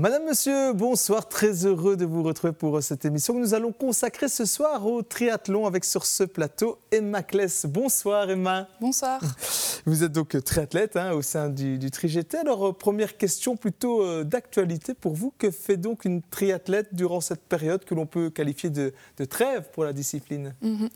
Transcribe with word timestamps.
Madame, 0.00 0.24
Monsieur, 0.24 0.72
bonsoir. 0.72 1.28
Très 1.28 1.66
heureux 1.66 1.94
de 1.94 2.06
vous 2.06 2.22
retrouver 2.22 2.54
pour 2.54 2.82
cette 2.82 3.04
émission 3.04 3.34
que 3.34 3.38
nous 3.38 3.52
allons 3.52 3.70
consacrer 3.70 4.28
ce 4.28 4.46
soir 4.46 4.86
au 4.86 5.02
triathlon 5.02 5.66
avec 5.66 5.84
sur 5.84 6.06
ce 6.06 6.24
plateau 6.24 6.78
Emma 6.90 7.22
Kless. 7.22 7.66
Bonsoir 7.66 8.30
Emma. 8.30 8.66
Bonsoir. 8.80 9.20
Vous 9.84 10.02
êtes 10.02 10.12
donc 10.12 10.42
triathlète 10.42 10.96
hein, 10.96 11.12
au 11.12 11.20
sein 11.20 11.50
du, 11.50 11.78
du 11.78 11.90
TriGT. 11.90 12.38
Alors, 12.38 12.68
euh, 12.68 12.72
première 12.72 13.18
question 13.18 13.56
plutôt 13.56 14.02
euh, 14.02 14.24
d'actualité 14.24 14.94
pour 14.94 15.14
vous. 15.14 15.34
Que 15.36 15.50
fait 15.50 15.76
donc 15.76 16.06
une 16.06 16.22
triathlète 16.22 16.94
durant 16.94 17.20
cette 17.20 17.42
période 17.42 17.84
que 17.84 17.94
l'on 17.94 18.06
peut 18.06 18.30
qualifier 18.30 18.70
de, 18.70 18.94
trêve 19.28 19.68
pour 19.72 19.84
la 19.84 19.92
discipline? 19.92 20.54
Mhm. 20.62 20.88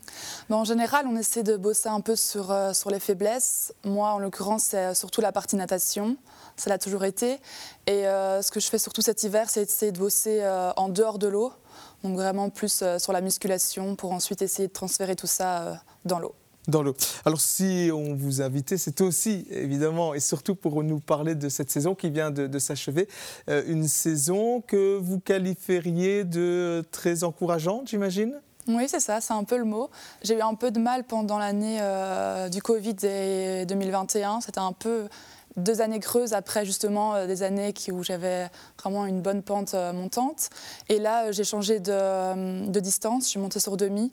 En 0.49 0.63
général, 0.63 1.05
on 1.07 1.15
essaie 1.15 1.43
de 1.43 1.57
bosser 1.57 1.89
un 1.89 2.01
peu 2.01 2.15
sur, 2.15 2.51
euh, 2.51 2.73
sur 2.73 2.89
les 2.89 2.99
faiblesses. 2.99 3.71
Moi, 3.83 4.09
en 4.09 4.17
l'occurrence, 4.17 4.63
c'est 4.63 4.95
surtout 4.95 5.21
la 5.21 5.31
partie 5.31 5.55
natation. 5.55 6.17
Ça 6.57 6.71
l'a 6.71 6.79
toujours 6.79 7.03
été. 7.05 7.39
Et 7.85 8.03
ce 8.03 8.49
que 8.49 8.59
je 8.59 8.67
fais 8.67 8.79
surtout 8.79 8.94
cet 9.01 9.23
hiver, 9.23 9.49
c'est 9.49 9.63
essayer 9.63 9.91
de 9.91 9.99
bosser 9.99 10.45
en 10.75 10.89
dehors 10.89 11.19
de 11.19 11.27
l'eau. 11.27 11.51
Donc 12.03 12.15
vraiment 12.15 12.49
plus 12.49 12.83
sur 12.97 13.13
la 13.13 13.21
musculation 13.21 13.95
pour 13.95 14.11
ensuite 14.11 14.41
essayer 14.41 14.67
de 14.67 14.73
transférer 14.73 15.15
tout 15.15 15.27
ça 15.27 15.81
dans 16.05 16.19
l'eau 16.19 16.35
dans 16.67 16.83
l'eau. 16.83 16.95
Alors 17.25 17.41
si 17.41 17.89
on 17.93 18.15
vous 18.15 18.41
invitait, 18.41 18.77
c'est 18.77 19.01
aussi 19.01 19.47
évidemment 19.51 20.13
et 20.13 20.19
surtout 20.19 20.55
pour 20.55 20.83
nous 20.83 20.99
parler 20.99 21.35
de 21.35 21.49
cette 21.49 21.69
saison 21.69 21.95
qui 21.95 22.09
vient 22.09 22.31
de, 22.31 22.59
s'achever, 22.59 23.07
euh, 23.49 23.63
une 23.67 23.87
saison 23.87 24.61
que 24.61 24.97
vous 24.97 25.19
qualifieriez 25.19 26.23
de 26.23 26.83
très 26.91 27.23
encourageante, 27.23 27.89
j'imagine? 27.89 28.33
Oui, 28.67 28.85
c'est 28.87 28.99
ça, 28.99 29.21
c'est 29.21 29.33
un 29.33 29.43
peu 29.43 29.57
le 29.57 29.63
mot. 29.63 29.91
J'ai 30.23 30.35
eu 30.35 30.41
un 30.41 30.55
peu 30.55 30.71
de 30.71 30.79
mal 30.79 31.03
pendant 31.03 31.37
l'année 31.37 31.77
euh, 31.81 32.49
du 32.49 32.63
Covid 32.63 32.95
et 33.03 33.65
2021. 33.67 34.41
C'était 34.41 34.59
un 34.59 34.71
peu 34.71 35.07
deux 35.57 35.81
années 35.81 35.99
creuses 35.99 36.33
après 36.33 36.65
justement 36.65 37.15
euh, 37.15 37.27
des 37.27 37.43
années 37.43 37.73
qui, 37.73 37.91
où 37.91 38.03
j'avais 38.03 38.49
vraiment 38.79 39.05
une 39.05 39.21
bonne 39.21 39.41
pente 39.41 39.73
montante. 39.73 40.49
Et 40.89 40.99
là, 40.99 41.31
j'ai 41.31 41.43
changé 41.43 41.79
de, 41.79 42.67
de, 42.69 42.79
distance, 42.79 43.25
je 43.25 43.29
suis 43.29 43.39
montée 43.39 43.59
sur 43.59 43.77
demi. 43.77 44.11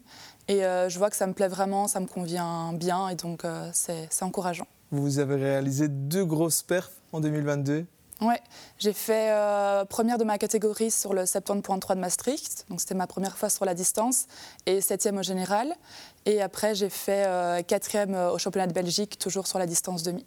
Et 0.48 0.64
euh, 0.64 0.88
je 0.88 0.98
vois 0.98 1.10
que 1.10 1.16
ça 1.16 1.26
me 1.26 1.32
plaît 1.32 1.48
vraiment, 1.48 1.88
ça 1.88 2.00
me 2.00 2.06
convient 2.06 2.72
bien 2.72 3.08
et 3.08 3.14
donc 3.14 3.44
euh, 3.44 3.70
c'est 3.72 4.22
encourageant. 4.22 4.66
Vous 4.90 5.18
avez 5.18 5.36
réalisé 5.36 5.88
deux 5.88 6.24
grosses 6.24 6.62
perfs 6.62 6.92
en 7.12 7.20
2022 7.20 7.86
oui, 8.20 8.36
j'ai 8.78 8.92
fait 8.92 9.32
euh, 9.32 9.84
première 9.84 10.16
de 10.16 10.22
ma 10.22 10.38
catégorie 10.38 10.92
sur 10.92 11.12
le 11.12 11.22
70.3 11.22 11.96
de 11.96 12.00
Maastricht, 12.00 12.66
donc 12.70 12.80
c'était 12.80 12.94
ma 12.94 13.08
première 13.08 13.36
fois 13.36 13.48
sur 13.48 13.64
la 13.64 13.74
distance, 13.74 14.26
et 14.64 14.80
septième 14.80 15.18
au 15.18 15.24
général. 15.24 15.74
Et 16.24 16.40
après, 16.40 16.76
j'ai 16.76 16.88
fait 16.88 17.66
quatrième 17.66 18.14
au 18.14 18.38
championnat 18.38 18.68
de 18.68 18.72
Belgique, 18.72 19.18
toujours 19.18 19.48
sur 19.48 19.58
la 19.58 19.66
distance 19.66 20.04
demi. 20.04 20.24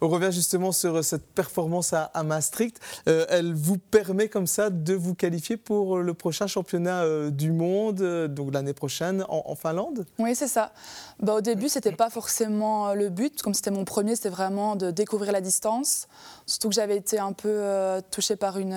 On 0.00 0.08
revient 0.08 0.30
justement 0.32 0.72
sur 0.72 1.04
cette 1.04 1.26
performance 1.26 1.92
à, 1.92 2.10
Maastricht. 2.22 2.80
Euh, 3.08 3.26
elle 3.28 3.54
vous 3.54 3.78
permet 3.78 4.28
comme 4.28 4.46
ça 4.46 4.70
de 4.70 4.94
vous 4.94 5.14
qualifier 5.14 5.56
pour 5.56 5.98
le 5.98 6.14
prochain 6.14 6.46
championnat 6.46 7.02
euh, 7.02 7.30
du 7.30 7.52
monde, 7.52 8.00
euh, 8.00 8.28
donc 8.28 8.52
l'année 8.52 8.72
prochaine 8.72 9.24
en, 9.28 9.54
Finlande? 9.54 10.06
Oui, 10.18 10.34
c'est 10.34 10.48
ça. 10.48 10.72
Bah, 11.20 11.34
au 11.34 11.40
début, 11.40 11.68
ce 11.68 11.78
n'était 11.78 11.92
pas 11.92 12.10
forcément 12.10 12.94
le 12.94 13.08
but. 13.08 13.42
Comme 13.42 13.54
c'était 13.54 13.70
mon 13.70 13.84
premier, 13.84 14.14
c'était 14.16 14.28
vraiment 14.28 14.76
de 14.76 14.90
découvrir 14.90 15.32
la 15.32 15.40
distance. 15.40 16.06
Surtout 16.46 16.68
que 16.68 16.74
j'avais 16.74 16.96
été 16.96 17.18
un 17.18 17.32
peu 17.32 17.62
touchée 18.10 18.36
par 18.36 18.58
une 18.58 18.74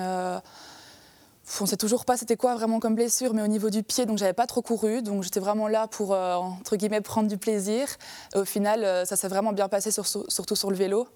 on 1.60 1.64
ne 1.64 1.68
sait 1.68 1.76
toujours 1.76 2.04
pas 2.04 2.16
c'était 2.16 2.36
quoi 2.36 2.54
vraiment 2.54 2.80
comme 2.80 2.94
blessure, 2.94 3.34
mais 3.34 3.42
au 3.42 3.46
niveau 3.46 3.70
du 3.70 3.82
pied, 3.82 4.06
donc 4.06 4.18
j'avais 4.18 4.32
pas 4.32 4.46
trop 4.46 4.62
couru, 4.62 5.02
donc 5.02 5.22
j'étais 5.22 5.40
vraiment 5.40 5.68
là 5.68 5.86
pour 5.86 6.14
euh, 6.14 6.34
entre 6.34 6.76
guillemets 6.76 7.00
prendre 7.00 7.28
du 7.28 7.36
plaisir. 7.36 7.88
au 8.34 8.44
final, 8.44 8.84
euh, 8.84 9.04
ça 9.04 9.16
s'est 9.16 9.28
vraiment 9.28 9.52
bien 9.52 9.68
passé, 9.68 9.90
surtout 9.90 10.56
sur 10.56 10.70
le 10.70 10.76
vélo, 10.76 11.08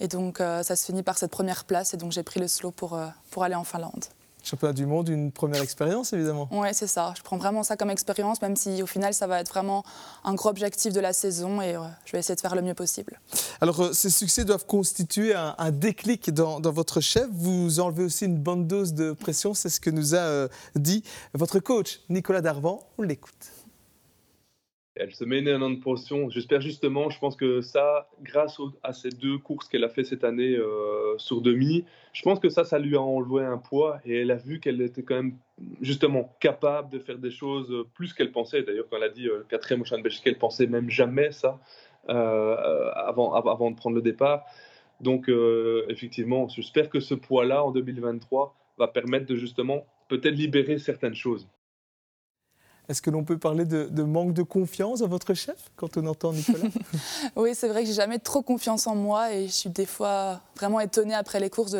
et 0.00 0.08
donc 0.08 0.40
euh, 0.40 0.62
ça 0.62 0.76
se 0.76 0.84
finit 0.84 1.02
par 1.02 1.18
cette 1.18 1.30
première 1.30 1.64
place, 1.64 1.94
et 1.94 1.96
donc 1.96 2.12
j'ai 2.12 2.22
pris 2.22 2.40
le 2.40 2.48
slow 2.48 2.70
pour, 2.70 2.98
pour 3.30 3.44
aller 3.44 3.54
en 3.54 3.64
Finlande 3.64 4.04
championnat 4.44 4.72
du 4.72 4.86
monde, 4.86 5.08
une 5.08 5.32
première 5.32 5.62
expérience 5.62 6.12
évidemment. 6.12 6.48
Oui, 6.50 6.68
c'est 6.72 6.86
ça. 6.86 7.14
Je 7.16 7.22
prends 7.22 7.36
vraiment 7.36 7.62
ça 7.62 7.76
comme 7.76 7.90
expérience, 7.90 8.40
même 8.42 8.56
si 8.56 8.82
au 8.82 8.86
final 8.86 9.14
ça 9.14 9.26
va 9.26 9.40
être 9.40 9.48
vraiment 9.48 9.84
un 10.24 10.34
gros 10.34 10.48
objectif 10.48 10.92
de 10.92 11.00
la 11.00 11.12
saison 11.12 11.60
et 11.60 11.74
euh, 11.74 11.80
je 12.04 12.12
vais 12.12 12.18
essayer 12.18 12.36
de 12.36 12.40
faire 12.40 12.54
le 12.54 12.62
mieux 12.62 12.74
possible. 12.74 13.20
Alors 13.60 13.80
euh, 13.82 13.92
ces 13.92 14.10
succès 14.10 14.44
doivent 14.44 14.66
constituer 14.66 15.34
un, 15.34 15.70
déclic 15.70 16.32
dans, 16.32 16.60
votre 16.60 17.00
chef. 17.00 17.26
Vous 17.32 17.80
enlevez 17.80 18.04
aussi 18.04 18.26
une 18.26 18.38
bonne 18.38 18.66
dose 18.66 18.94
de 18.94 19.12
pression, 19.12 19.54
c'est 19.54 19.68
ce 19.68 19.80
que 19.80 19.90
nous 19.90 20.14
a 20.14 20.18
euh, 20.18 20.48
dit 20.76 21.02
votre 21.32 21.58
coach 21.58 22.00
Nicolas 22.08 22.40
Darvan. 22.40 22.80
On 22.98 23.02
l'écoute. 23.02 23.63
Elle 24.96 25.12
se 25.12 25.24
met 25.24 25.38
énormément 25.38 25.70
de 25.70 25.80
pression. 25.80 26.30
J'espère 26.30 26.60
justement, 26.60 27.10
je 27.10 27.18
pense 27.18 27.34
que 27.34 27.60
ça, 27.60 28.08
grâce 28.22 28.60
à 28.84 28.92
ces 28.92 29.08
deux 29.08 29.38
courses 29.38 29.68
qu'elle 29.68 29.82
a 29.82 29.88
fait 29.88 30.04
cette 30.04 30.22
année 30.22 30.54
euh, 30.54 31.18
sur 31.18 31.40
demi, 31.40 31.84
je 32.12 32.22
pense 32.22 32.38
que 32.38 32.48
ça, 32.48 32.62
ça 32.62 32.78
lui 32.78 32.96
a 32.96 33.00
enlevé 33.00 33.44
un 33.44 33.58
poids 33.58 33.98
et 34.04 34.20
elle 34.20 34.30
a 34.30 34.36
vu 34.36 34.60
qu'elle 34.60 34.80
était 34.80 35.02
quand 35.02 35.16
même 35.16 35.36
justement 35.80 36.32
capable 36.38 36.90
de 36.90 37.00
faire 37.00 37.18
des 37.18 37.32
choses 37.32 37.74
plus 37.94 38.12
qu'elle 38.12 38.30
pensait. 38.30 38.62
D'ailleurs, 38.62 38.86
quand 38.88 38.96
elle 38.98 39.02
a 39.02 39.08
dit 39.08 39.26
euh, 39.28 39.42
quatrième 39.48 39.82
au 39.82 39.84
elle 40.24 40.38
pensait 40.38 40.68
même 40.68 40.88
jamais 40.88 41.32
ça 41.32 41.58
euh, 42.08 42.90
avant, 42.94 43.34
avant 43.34 43.72
de 43.72 43.76
prendre 43.76 43.96
le 43.96 44.02
départ. 44.02 44.44
Donc, 45.00 45.28
effectivement, 45.88 46.48
j'espère 46.48 46.88
que 46.88 47.00
ce 47.00 47.14
poids-là 47.14 47.64
en 47.64 47.72
2023 47.72 48.54
va 48.78 48.86
permettre 48.86 49.26
de 49.26 49.34
justement 49.34 49.84
peut-être 50.08 50.34
libérer 50.34 50.78
certaines 50.78 51.16
choses. 51.16 51.48
Est-ce 52.88 53.00
que 53.00 53.10
l'on 53.10 53.24
peut 53.24 53.38
parler 53.38 53.64
de, 53.64 54.02
manque 54.02 54.34
de 54.34 54.42
confiance 54.42 55.00
dans 55.00 55.08
votre 55.08 55.32
chef 55.34 55.56
quand 55.76 55.96
on 55.96 56.06
entend 56.06 56.32
Nicolas? 56.32 56.68
Oui, 57.36 57.54
c'est 57.54 57.68
vrai 57.68 57.82
que 57.82 57.88
j'ai 57.88 57.94
jamais 57.94 58.18
trop 58.18 58.42
confiance 58.42 58.86
en 58.86 58.94
moi 58.94 59.32
et 59.32 59.46
je 59.46 59.52
suis 59.52 59.70
des 59.70 59.86
fois 59.86 60.40
vraiment 60.56 60.80
étonnée 60.80 61.14
après 61.14 61.40
les 61.40 61.48
courses 61.48 61.74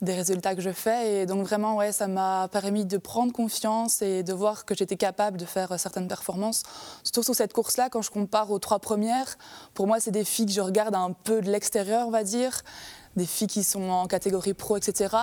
des 0.00 0.14
résultats 0.14 0.54
que 0.54 0.62
je 0.62 0.70
fais. 0.70 1.22
Et 1.22 1.26
donc 1.26 1.44
vraiment, 1.46 1.76
ouais, 1.76 1.92
ça 1.92 2.06
m'a 2.08 2.48
permis 2.48 2.84
de 2.84 2.96
prendre 2.96 3.32
confiance 3.32 4.00
et 4.00 4.22
de 4.22 4.32
voir 4.32 4.64
que 4.64 4.74
j'étais 4.74 4.96
capable 4.96 5.36
de 5.36 5.44
faire 5.44 5.78
certaines 5.78 6.08
performances. 6.08 6.62
Surtout 7.02 7.22
sur 7.22 7.34
cette 7.34 7.52
course-là, 7.52 7.90
quand 7.90 8.02
je 8.02 8.10
compare 8.10 8.50
aux 8.50 8.58
trois 8.58 8.78
premières, 8.78 9.36
pour 9.74 9.86
moi, 9.86 10.00
c'est 10.00 10.10
des 10.10 10.24
filles 10.24 10.46
que 10.46 10.52
je 10.52 10.60
regarde 10.60 10.94
un 10.94 11.12
peu 11.12 11.40
de 11.40 11.50
l'extérieur, 11.50 12.06
on 12.06 12.10
va 12.10 12.24
dire 12.24 12.62
des 13.18 13.26
filles 13.26 13.48
qui 13.48 13.64
sont 13.64 13.90
en 13.90 14.06
catégorie 14.06 14.54
pro, 14.54 14.78
etc. 14.78 15.14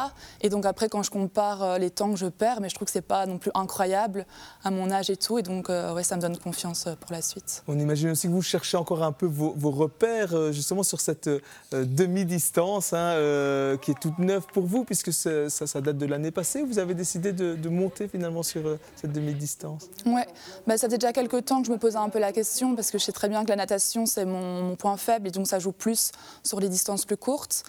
Et 0.41 0.49
donc 0.49 0.65
après, 0.67 0.89
quand 0.89 1.01
je 1.01 1.09
compare 1.09 1.63
euh, 1.63 1.77
les 1.79 1.89
temps 1.89 2.11
que 2.11 2.19
je 2.19 2.27
perds, 2.27 2.61
mais 2.61 2.69
je 2.69 2.75
trouve 2.75 2.85
que 2.85 2.91
c'est 2.91 3.01
pas 3.01 3.25
non 3.25 3.39
plus 3.39 3.51
incroyable 3.55 4.27
à 4.63 4.69
mon 4.69 4.91
âge 4.91 5.09
et 5.09 5.17
tout. 5.17 5.39
Et 5.39 5.41
donc, 5.41 5.69
euh, 5.69 5.93
ouais, 5.93 6.03
ça 6.03 6.15
me 6.15 6.21
donne 6.21 6.37
confiance 6.37 6.85
euh, 6.85 6.95
pour 6.99 7.11
la 7.11 7.21
suite. 7.21 7.63
On 7.67 7.79
imagine 7.79 8.11
aussi 8.11 8.27
que 8.27 8.33
vous 8.33 8.43
cherchez 8.43 8.77
encore 8.77 9.01
un 9.01 9.11
peu 9.11 9.25
vos, 9.25 9.71
repères, 9.71 10.53
justement, 10.53 10.83
sur 10.83 11.01
cette 11.01 11.29
demi-distance 11.71 12.93
hein, 12.93 13.77
qui 13.81 13.91
est 13.91 13.99
toute 13.99 14.19
neuve 14.19 14.45
pour 14.53 14.65
vous, 14.65 14.83
puisque 14.83 15.11
ça, 15.11 15.49
ça, 15.49 15.81
date 15.81 15.97
de 15.97 16.05
l'année 16.05 16.31
passée. 16.31 16.61
Vous 16.61 16.79
avez 16.79 16.93
décidé 16.93 17.33
de, 17.33 17.69
monter 17.69 18.07
finalement 18.07 18.43
sur 18.43 18.61
cette 18.95 19.11
demi-distance 19.11 19.89
Ouais, 20.05 20.27
bah, 20.67 20.77
ça 20.77 20.87
fait 20.87 20.97
déjà 20.97 21.13
quelques 21.13 21.45
temps 21.45 21.61
que 21.61 21.67
je 21.67 21.71
me 21.71 21.77
posais 21.77 21.97
un 21.97 22.09
peu 22.09 22.19
la 22.19 22.31
question, 22.31 22.75
parce 22.75 22.91
que 22.91 22.97
je 22.97 23.05
sais 23.05 23.11
très 23.11 23.29
bien 23.29 23.43
que 23.43 23.49
la 23.49 23.55
natation, 23.55 24.05
c'est 24.05 24.25
mon, 24.25 24.61
mon 24.63 24.75
point 24.75 24.97
faible, 24.97 25.27
et 25.27 25.31
donc 25.31 25.47
ça 25.47 25.59
joue 25.59 25.71
plus 25.71 26.11
sur 26.43 26.59
les 26.59 26.69
distances 26.69 27.05
plus 27.05 27.17
courtes. 27.17 27.63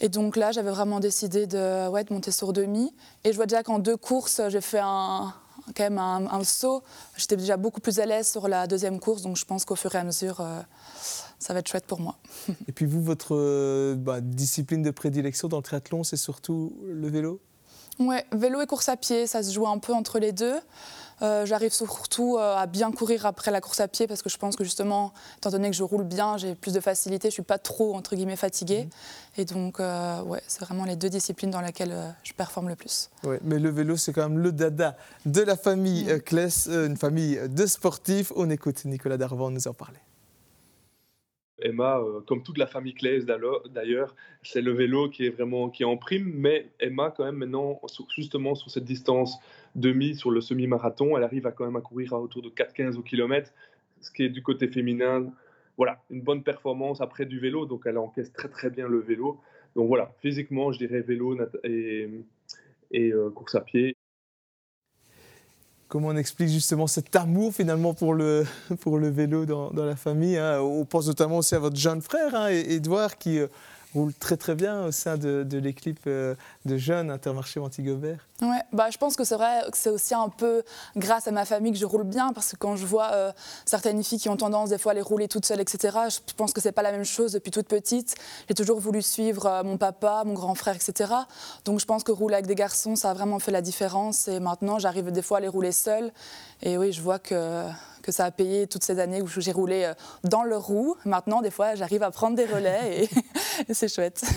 Et 0.00 0.08
donc 0.08 0.36
là, 0.36 0.52
j'avais 0.52 0.70
vraiment 0.70 1.00
décidé 1.00 1.46
de, 1.46 1.88
ouais, 1.88 2.04
de 2.04 2.12
monter 2.12 2.32
sur 2.32 2.52
demi. 2.52 2.92
Et 3.24 3.32
je 3.32 3.36
vois 3.36 3.46
déjà 3.46 3.62
qu'en 3.62 3.78
deux 3.78 3.96
courses, 3.96 4.40
j'ai 4.48 4.60
fait 4.60 4.80
un, 4.82 5.32
quand 5.76 5.84
même 5.84 5.98
un, 5.98 6.44
saut. 6.44 6.82
J'étais 7.16 7.36
déjà 7.36 7.56
beaucoup 7.56 7.80
plus 7.80 8.00
à 8.00 8.06
l'aise 8.06 8.30
sur 8.30 8.48
la 8.48 8.66
deuxième 8.66 9.00
course, 9.00 9.22
donc 9.22 9.36
je 9.36 9.44
pense 9.44 9.64
qu'au 9.64 9.76
fur 9.76 9.94
et 9.94 9.98
à 9.98 10.04
mesure, 10.04 10.40
euh, 10.40 10.60
ça 11.38 11.52
va 11.52 11.60
être 11.60 11.68
chouette 11.68 11.86
pour 11.86 12.00
moi. 12.00 12.18
et 12.68 12.72
puis 12.72 12.86
vous, 12.86 13.02
votre 13.02 13.36
euh, 13.36 13.94
bah, 13.96 14.20
discipline 14.20 14.82
de 14.82 14.90
prédilection 14.90 15.48
dans 15.48 15.58
le 15.58 15.62
triathlon, 15.62 16.04
c'est 16.04 16.16
surtout 16.16 16.76
le 16.84 17.08
vélo? 17.08 17.40
Ouais, 17.98 18.24
vélo 18.32 18.60
et 18.60 18.66
course 18.66 18.88
à 18.88 18.96
pied, 18.96 19.26
ça 19.26 19.42
se 19.42 19.52
joue 19.52 19.66
un 19.68 19.78
peu 19.78 19.92
entre 19.92 20.18
les 20.18 20.32
deux. 20.32 20.58
Euh, 21.20 21.46
j'arrive 21.46 21.72
surtout 21.72 22.36
euh, 22.36 22.56
à 22.56 22.66
bien 22.66 22.90
courir 22.90 23.26
après 23.26 23.50
la 23.50 23.60
course 23.60 23.80
à 23.80 23.88
pied 23.88 24.06
parce 24.06 24.22
que 24.22 24.30
je 24.30 24.36
pense 24.38 24.56
que 24.56 24.64
justement, 24.64 25.12
étant 25.36 25.50
donné 25.50 25.70
que 25.70 25.76
je 25.76 25.82
roule 25.82 26.04
bien, 26.04 26.36
j'ai 26.36 26.54
plus 26.54 26.72
de 26.72 26.80
facilité, 26.80 27.28
je 27.28 27.34
suis 27.34 27.42
pas 27.42 27.58
trop 27.58 27.94
entre 27.94 28.16
guillemets 28.16 28.36
fatiguée. 28.36 28.84
Mhm. 28.84 28.90
Et 29.38 29.44
donc, 29.44 29.80
euh, 29.80 30.22
ouais, 30.22 30.42
c'est 30.46 30.60
vraiment 30.60 30.84
les 30.84 30.96
deux 30.96 31.08
disciplines 31.08 31.50
dans 31.50 31.60
lesquelles 31.60 31.96
je 32.22 32.32
performe 32.32 32.68
le 32.68 32.76
plus. 32.76 33.10
Ouais, 33.24 33.40
mais 33.42 33.58
le 33.58 33.70
vélo, 33.70 33.96
c'est 33.96 34.12
quand 34.12 34.28
même 34.28 34.38
le 34.38 34.52
dada 34.52 34.96
de 35.26 35.40
la 35.42 35.56
famille 35.56 36.04
mmh. 36.04 36.20
Kless, 36.20 36.68
une 36.68 36.96
famille 36.96 37.40
de 37.48 37.66
sportifs. 37.66 38.32
On 38.36 38.50
écoute 38.50 38.84
Nicolas 38.84 39.16
Darvan 39.16 39.50
nous 39.50 39.68
en 39.68 39.74
parler. 39.74 39.98
Emma, 41.62 42.00
comme 42.26 42.42
toute 42.42 42.58
la 42.58 42.66
famille 42.66 42.94
Claes 42.94 43.24
d'ailleurs, 43.70 44.14
c'est 44.42 44.60
le 44.60 44.72
vélo 44.72 45.08
qui 45.08 45.26
est 45.26 45.30
vraiment 45.30 45.70
qui 45.70 45.82
est 45.82 45.86
en 45.86 45.96
prime, 45.96 46.32
mais 46.34 46.68
Emma 46.80 47.12
quand 47.16 47.24
même 47.24 47.36
maintenant 47.36 47.80
justement 48.14 48.54
sur 48.54 48.70
cette 48.70 48.84
distance 48.84 49.38
demi 49.74 50.14
sur 50.14 50.30
le 50.30 50.40
semi-marathon. 50.40 51.16
Elle 51.16 51.24
arrive 51.24 51.46
à 51.46 51.52
quand 51.52 51.64
même 51.64 51.76
à 51.76 51.80
courir 51.80 52.12
à 52.14 52.20
autour 52.20 52.42
de 52.42 52.48
4,15 52.50 52.96
au 52.96 53.02
kilomètre, 53.02 53.52
ce 54.00 54.10
qui 54.10 54.24
est 54.24 54.28
du 54.28 54.42
côté 54.42 54.68
féminin. 54.68 55.32
Voilà, 55.76 56.02
une 56.10 56.20
bonne 56.20 56.42
performance 56.42 57.00
après 57.00 57.24
du 57.24 57.38
vélo, 57.38 57.64
donc 57.64 57.82
elle 57.86 57.98
encaisse 57.98 58.32
très 58.32 58.48
très 58.48 58.70
bien 58.70 58.88
le 58.88 58.98
vélo. 58.98 59.40
Donc 59.74 59.88
voilà, 59.88 60.12
physiquement, 60.20 60.70
je 60.70 60.78
dirais 60.78 61.00
vélo 61.00 61.38
et, 61.64 62.08
et 62.90 63.12
euh, 63.12 63.30
course 63.30 63.54
à 63.54 63.62
pied. 63.62 63.96
Comment 65.92 66.08
on 66.08 66.16
explique 66.16 66.48
justement 66.48 66.86
cet 66.86 67.14
amour 67.16 67.52
finalement 67.52 67.92
pour 67.92 68.14
le, 68.14 68.46
pour 68.80 68.96
le 68.96 69.10
vélo 69.10 69.44
dans, 69.44 69.70
dans 69.72 69.84
la 69.84 69.94
famille 69.94 70.38
hein. 70.38 70.58
On 70.58 70.86
pense 70.86 71.06
notamment 71.06 71.36
aussi 71.36 71.54
à 71.54 71.58
votre 71.58 71.76
jeune 71.76 72.00
frère, 72.00 72.34
hein, 72.34 72.48
Edouard, 72.48 73.18
qui 73.18 73.38
euh, 73.38 73.46
roule 73.94 74.12
très 74.14 74.36
très 74.36 74.54
bien 74.54 74.84
au 74.84 74.92
sein 74.92 75.16
de, 75.16 75.46
l'équipe 75.58 76.08
de 76.08 76.36
jeunes 76.76 77.10
Intermarché 77.10 77.60
Antigobert. 77.60 78.26
Ouais, 78.40 78.62
bah, 78.72 78.88
je 78.90 78.98
pense 78.98 79.16
que 79.16 79.24
c'est 79.24 79.36
vrai 79.36 79.60
que 79.70 79.76
c'est 79.76 79.90
aussi 79.90 80.14
un 80.14 80.28
peu 80.28 80.62
grâce 80.96 81.28
à 81.28 81.30
ma 81.30 81.44
famille 81.44 81.72
que 81.72 81.78
je 81.78 81.86
roule 81.86 82.04
bien 82.04 82.32
parce 82.32 82.52
que 82.52 82.56
quand 82.56 82.76
je 82.76 82.86
vois 82.86 83.32
certaines 83.66 84.02
filles 84.02 84.18
qui 84.18 84.28
ont 84.28 84.36
tendance 84.36 84.70
des 84.70 84.78
fois 84.78 84.92
à 84.92 84.94
les 84.94 85.02
rouler 85.02 85.28
toutes 85.28 85.46
seules, 85.46 85.60
etc., 85.60 85.96
je 86.08 86.34
pense 86.34 86.52
que 86.52 86.60
c'est 86.60 86.72
pas 86.72 86.82
la 86.82 86.92
même 86.92 87.04
chose 87.04 87.32
depuis 87.32 87.50
toute 87.50 87.68
petite. 87.68 88.14
J'ai 88.48 88.54
toujours 88.54 88.80
voulu 88.80 89.02
suivre 89.02 89.62
mon 89.64 89.76
papa, 89.76 90.22
mon 90.24 90.34
grand 90.34 90.54
frère, 90.54 90.74
etc. 90.74 91.12
Donc 91.64 91.80
je 91.80 91.86
pense 91.86 92.02
que 92.02 92.12
rouler 92.12 92.34
avec 92.34 92.46
des 92.46 92.54
garçons, 92.54 92.96
ça 92.96 93.10
a 93.10 93.14
vraiment 93.14 93.38
fait 93.38 93.52
la 93.52 93.62
différence 93.62 94.28
et 94.28 94.40
maintenant 94.40 94.78
j'arrive 94.78 95.10
des 95.10 95.22
fois 95.22 95.38
à 95.38 95.40
les 95.40 95.48
rouler 95.48 95.72
seule. 95.72 96.12
Et 96.62 96.78
oui, 96.78 96.92
je 96.92 97.02
vois 97.02 97.18
que 97.18 97.64
que 98.02 98.12
ça 98.12 98.26
a 98.26 98.30
payé 98.30 98.66
toutes 98.66 98.84
ces 98.84 98.98
années 98.98 99.22
où 99.22 99.26
j'ai 99.26 99.52
roulé 99.52 99.84
euh, 99.84 99.94
dans 100.24 100.42
le 100.42 100.56
roue. 100.56 100.96
Maintenant, 101.04 101.40
des 101.40 101.50
fois, 101.50 101.74
j'arrive 101.74 102.02
à 102.02 102.10
prendre 102.10 102.36
des 102.36 102.44
relais 102.44 103.04
et, 103.04 103.72
c'est 103.74 103.88
chouette. 103.88 104.22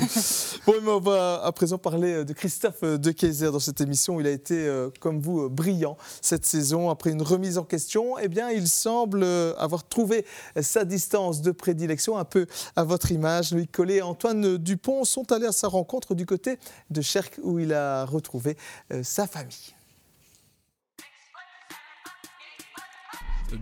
Bon, 0.66 0.74
on 0.88 1.00
va 1.00 1.44
à 1.44 1.52
présent 1.52 1.78
parler 1.78 2.14
euh, 2.14 2.26
de 2.26 2.34
Christophe 2.34 2.82
euh, 2.84 2.98
de 2.98 3.12
Kayser 3.12 3.52
dans 3.52 3.60
cette 3.60 3.82
émission. 3.82 4.20
Il 4.20 4.28
a 4.28 4.32
été, 4.32 4.68
comme 5.00 5.20
vous, 5.20 5.50
brillant 5.50 5.98
cette 6.22 6.46
saison. 6.46 6.90
Après 6.90 7.12
une 7.12 7.22
remise 7.22 7.58
en 7.58 7.64
question, 7.64 8.18
eh 8.18 8.28
bien, 8.28 8.50
il 8.50 8.68
semble 8.68 9.24
avoir 9.58 9.88
trouvé 9.88 10.26
sa 10.62 10.86
distance 10.86 11.42
de 11.42 11.52
prédilection, 11.52 12.18
un 12.18 12.26
peu 12.26 12.48
à 12.76 12.84
votre 12.84 13.12
image. 13.12 13.52
Louis 13.52 13.68
Collet 13.68 13.98
et 13.98 14.02
Antoine 14.02 14.58
Dupont 14.58 15.04
sont 15.04 15.32
allés 15.32 15.48
à 15.48 15.52
sa 15.52 15.68
rencontre 15.68 16.16
du 16.16 16.26
côté 16.26 16.60
de 16.90 17.02
Cherc 17.02 17.40
où 17.44 17.60
il 17.60 17.74
a 17.74 18.06
retrouvé 18.06 18.58
sa 19.04 19.28
famille. 19.28 19.76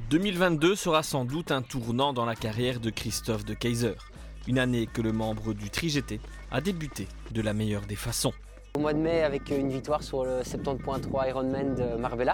2022 0.09 0.75
sera 0.75 1.03
sans 1.03 1.25
doute 1.25 1.51
un 1.51 1.61
tournant 1.61 2.13
dans 2.13 2.25
la 2.25 2.35
carrière 2.35 2.79
de 2.79 2.89
Christophe 2.89 3.45
de 3.45 3.53
Kaiser. 3.53 3.95
Une 4.47 4.59
année 4.59 4.87
que 4.87 5.01
le 5.01 5.11
membre 5.11 5.53
du 5.53 5.69
TriGT 5.69 6.19
a 6.51 6.61
débuté 6.61 7.07
de 7.31 7.41
la 7.41 7.53
meilleure 7.53 7.85
des 7.85 7.95
façons. 7.95 8.33
Au 8.75 8.79
mois 8.79 8.93
de 8.93 8.97
mai, 8.97 9.21
avec 9.21 9.51
une 9.51 9.69
victoire 9.69 10.01
sur 10.01 10.25
le 10.25 10.41
70.3 10.41 11.29
Ironman 11.29 11.75
de 11.75 11.95
Marbella. 11.95 12.33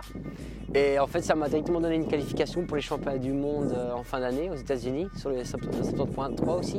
Et 0.73 0.97
en 0.97 1.05
fait, 1.05 1.21
ça 1.21 1.35
m'a 1.35 1.49
directement 1.49 1.81
donné 1.81 1.95
une 1.95 2.07
qualification 2.07 2.65
pour 2.65 2.77
les 2.77 2.81
championnats 2.81 3.17
du 3.17 3.33
monde 3.33 3.73
euh, 3.75 3.91
en 3.91 4.03
fin 4.03 4.21
d'année 4.21 4.49
aux 4.49 4.55
États-Unis, 4.55 5.09
sur 5.17 5.31
le 5.31 5.41
70.3 5.43 6.57
aussi. 6.57 6.77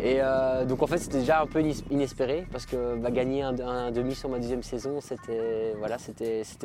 Et 0.00 0.20
euh, 0.20 0.64
donc, 0.64 0.82
en 0.82 0.86
fait, 0.86 0.96
c'était 0.96 1.18
déjà 1.18 1.42
un 1.42 1.46
peu 1.46 1.62
inespéré 1.90 2.46
parce 2.50 2.64
que 2.64 2.96
bah, 2.96 3.10
gagner 3.10 3.42
un, 3.42 3.90
demi 3.90 4.14
sur 4.14 4.30
ma 4.30 4.38
deuxième 4.38 4.62
saison, 4.62 5.02
c'était 5.02 5.74
voilà, 5.78 5.98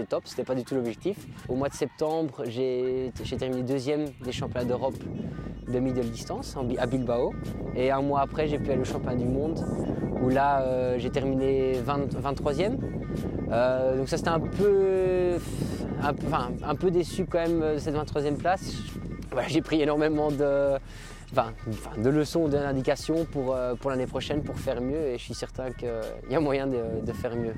top. 0.08 0.24
C'était 0.24 0.46
pas 0.46 0.56
du 0.56 0.64
tout 0.64 0.76
l'objectif. 0.76 1.18
Au 1.50 1.56
mois 1.56 1.68
de 1.68 1.74
septembre, 1.74 2.44
j'ai 2.46 3.12
terminé 3.38 3.64
deuxième 3.64 4.06
des 4.24 4.32
championnats 4.32 4.66
d'Europe 4.66 4.96
de 5.68 5.80
middle 5.80 6.10
distance 6.10 6.56
à 6.78 6.86
Bilbao. 6.86 7.34
Et 7.76 7.92
un 7.92 8.02
mois 8.02 8.22
après, 8.22 8.48
j'ai 8.48 8.60
pu 8.60 8.72
aller 8.72 8.80
au 8.80 8.86
championnat 8.86 9.18
du 9.18 9.26
monde 9.26 9.62
où 10.22 10.30
là, 10.30 10.62
euh, 10.62 10.96
j'ai 10.98 11.10
terminé 11.10 11.74
23e. 12.32 12.78
Euh, 13.52 13.98
donc 13.98 14.10
ça, 14.10 14.18
c'était 14.18 14.30
un 14.30 14.40
peu, 14.40 15.38
un, 16.02 16.76
peu 16.76 16.92
déçu 16.92 17.26
quand 17.26 17.40
même 17.40 17.76
de 17.76 17.78
cette 17.78 17.96
23e 17.96 18.36
place. 18.36 18.74
j'ai 19.48 19.62
pris 19.62 19.82
énormément 19.82 20.32
de, 20.32 20.78
de 21.98 22.10
leçons, 22.10 22.48
d'indications 22.48 23.26
pour, 23.26 23.54
euh, 23.54 23.76
pour 23.76 23.92
l'année 23.92 24.08
prochaine 24.08 24.44
pour 24.44 24.58
faire 24.60 24.82
mieux 24.82 25.08
et 25.08 25.18
je 25.18 25.24
suis 25.24 25.34
certain 25.34 25.72
qu'il 25.72 25.90
y 26.30 26.36
a 26.36 26.40
moyen 26.40 26.68
de, 26.68 27.14
faire 27.14 27.36
mieux. 27.36 27.54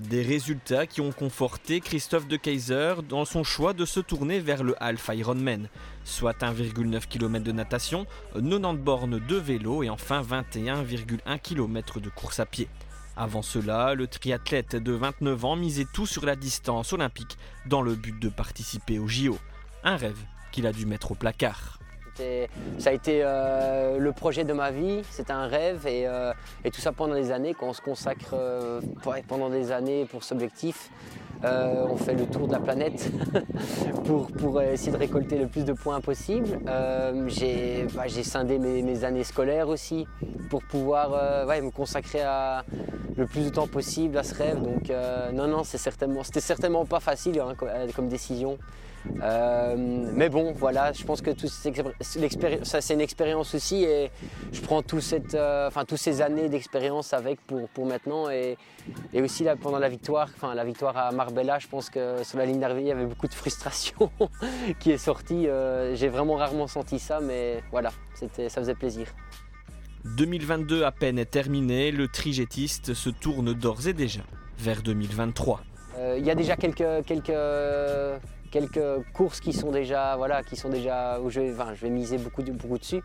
Des 0.00 0.22
résultats 0.22 0.86
qui 0.86 1.00
ont 1.00 1.12
conforté 1.12 1.80
Christophe 1.80 2.28
de 2.28 2.36
Kaiser 2.36 2.94
dans 3.08 3.24
son 3.24 3.44
choix 3.44 3.72
de 3.72 3.84
se 3.84 4.00
tourner 4.00 4.40
vers 4.40 4.62
le 4.62 4.74
Alpha 4.82 5.14
Ironman, 5.14 5.68
soit 6.04 6.40
1,9 6.42 7.06
km 7.08 7.44
de 7.44 7.52
natation, 7.52 8.06
90 8.34 8.78
bornes 8.78 9.20
de 9.26 9.36
vélo 9.36 9.82
et 9.82 9.90
enfin 9.90 10.22
21,1 10.22 11.38
km 11.40 12.00
de 12.00 12.10
course 12.10 12.40
à 12.40 12.46
pied. 12.46 12.68
Avant 13.16 13.40
cela, 13.40 13.94
le 13.94 14.06
triathlète 14.06 14.76
de 14.76 14.92
29 14.92 15.44
ans 15.46 15.56
misait 15.56 15.86
tout 15.90 16.06
sur 16.06 16.26
la 16.26 16.36
distance 16.36 16.92
olympique 16.92 17.38
dans 17.64 17.80
le 17.80 17.94
but 17.94 18.20
de 18.20 18.28
participer 18.28 18.98
au 18.98 19.08
JO. 19.08 19.38
Un 19.84 19.96
rêve 19.96 20.18
qu'il 20.52 20.66
a 20.66 20.72
dû 20.72 20.84
mettre 20.84 21.12
au 21.12 21.14
placard. 21.14 21.78
Ça 22.78 22.90
a 22.90 22.92
été 22.92 23.20
euh, 23.22 23.98
le 23.98 24.12
projet 24.12 24.44
de 24.44 24.52
ma 24.52 24.70
vie, 24.70 25.02
c'était 25.10 25.32
un 25.32 25.46
rêve 25.46 25.86
et, 25.86 26.06
euh, 26.06 26.32
tout 26.64 26.80
ça 26.80 26.92
pendant 26.92 27.14
des 27.14 27.30
années, 27.30 27.54
quand 27.54 27.66
on 27.66 27.72
se 27.74 27.82
consacre 27.82 28.30
euh, 28.32 28.80
pendant 29.28 29.50
des 29.50 29.70
années 29.70 30.06
pour 30.06 30.22
cet 30.22 30.32
objectif, 30.32 30.90
on 31.42 31.96
fait 31.96 32.14
le 32.14 32.26
tour 32.26 32.48
de 32.48 32.52
la 32.52 32.58
planète 32.58 33.10
pour, 34.38 34.62
essayer 34.62 34.92
de 34.92 34.96
récolter 34.96 35.38
le 35.38 35.46
plus 35.46 35.64
de 35.64 35.74
points 35.74 36.00
possible. 36.00 36.58
Bah, 36.64 37.12
j'ai 37.28 38.22
scindé 38.22 38.58
mes, 38.58 39.04
années 39.04 39.24
scolaires 39.24 39.68
aussi 39.68 40.06
pour 40.48 40.62
pouvoir 40.64 41.10
me 41.10 41.70
consacrer 41.70 42.22
le 43.16 43.26
plus 43.26 43.44
de 43.44 43.50
temps 43.50 43.66
possible 43.66 44.18
à 44.18 44.22
ce 44.22 44.34
rêve. 44.34 44.62
Donc 44.62 44.90
non, 45.32 45.46
non, 45.46 45.64
c'était 45.64 45.78
certainement, 45.78 46.22
certainement 46.22 46.84
pas 46.84 47.00
facile 47.00 47.40
hein, 47.40 47.54
comme 47.94 48.08
décision. 48.08 48.58
Euh, 49.22 49.74
mais 49.76 50.28
bon, 50.28 50.52
voilà, 50.52 50.92
je 50.92 51.04
pense 51.04 51.20
que 51.22 51.30
ça 52.62 52.80
c'est 52.80 52.94
une 52.94 53.00
expérience 53.00 53.54
aussi 53.54 53.84
et 53.84 54.10
je 54.52 54.60
prends 54.60 54.82
tout 54.82 55.00
euh, 55.34 55.70
toutes 55.86 55.98
ces 55.98 56.20
années 56.20 56.48
d'expérience 56.48 57.12
avec 57.12 57.40
pour, 57.46 57.86
maintenant 57.86 58.30
et, 58.30 58.56
et, 59.12 59.22
aussi 59.22 59.44
là, 59.44 59.56
pendant 59.56 59.78
la 59.78 59.88
victoire, 59.88 60.28
enfin 60.34 60.54
la 60.54 60.64
victoire 60.64 60.96
à 60.96 61.12
Marbella, 61.12 61.58
je 61.58 61.68
pense 61.68 61.90
que 61.90 62.22
sur 62.24 62.38
la 62.38 62.46
ligne 62.46 62.60
d'arrivée 62.60 62.82
il 62.82 62.88
y 62.88 62.92
avait 62.92 63.06
beaucoup 63.06 63.28
de 63.28 63.34
frustration 63.34 64.10
qui 64.80 64.90
est 64.92 64.98
sortie. 64.98 65.48
Euh, 65.48 65.94
j'ai 65.94 66.08
vraiment 66.08 66.34
rarement 66.34 66.66
senti 66.66 66.98
ça, 66.98 67.20
mais 67.20 67.62
voilà, 67.70 67.90
ça 68.14 68.48
faisait 68.48 68.74
plaisir. 68.74 69.06
2022 70.16 70.84
à 70.84 70.92
peine 70.92 71.18
est 71.18 71.30
terminé, 71.30 71.90
le 71.90 72.08
trigétiste 72.08 72.94
se 72.94 73.10
tourne 73.10 73.52
d'ores 73.52 73.88
et 73.88 73.92
déjà 73.92 74.22
vers 74.58 74.82
2023. 74.82 75.62
Il 76.18 76.24
y 76.24 76.30
a 76.30 76.34
déjà 76.34 76.56
quelques, 76.56 77.04
quelques 77.06 77.32
quelques 78.50 79.12
courses 79.12 79.40
qui 79.40 79.52
sont 79.52 79.70
déjà, 79.70 80.16
voilà, 80.16 80.42
qui 80.42 80.56
sont 80.56 80.68
déjà 80.68 81.20
où 81.20 81.30
je 81.30 81.40
vais, 81.40 81.54
je 81.74 81.80
vais 81.80 81.90
miser 81.90 82.18
beaucoup, 82.18 82.42
beaucoup 82.42 82.78
dessus. 82.78 83.02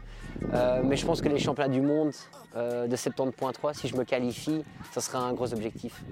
Euh, 0.53 0.81
mais 0.83 0.95
je 0.95 1.06
pense 1.06 1.21
que 1.21 1.30
les 1.30 1.39
championnats 1.39 1.74
du 1.74 1.81
monde 1.81 2.12
euh, 2.56 2.88
de 2.88 2.95
70.3, 2.95 3.74
si 3.74 3.88
je 3.88 3.96
me 3.96 4.03
qualifie, 4.03 4.63
ça 4.91 5.01
sera 5.01 5.20
un 5.20 5.34
gros 5.34 5.53
objectif. 5.53 6.03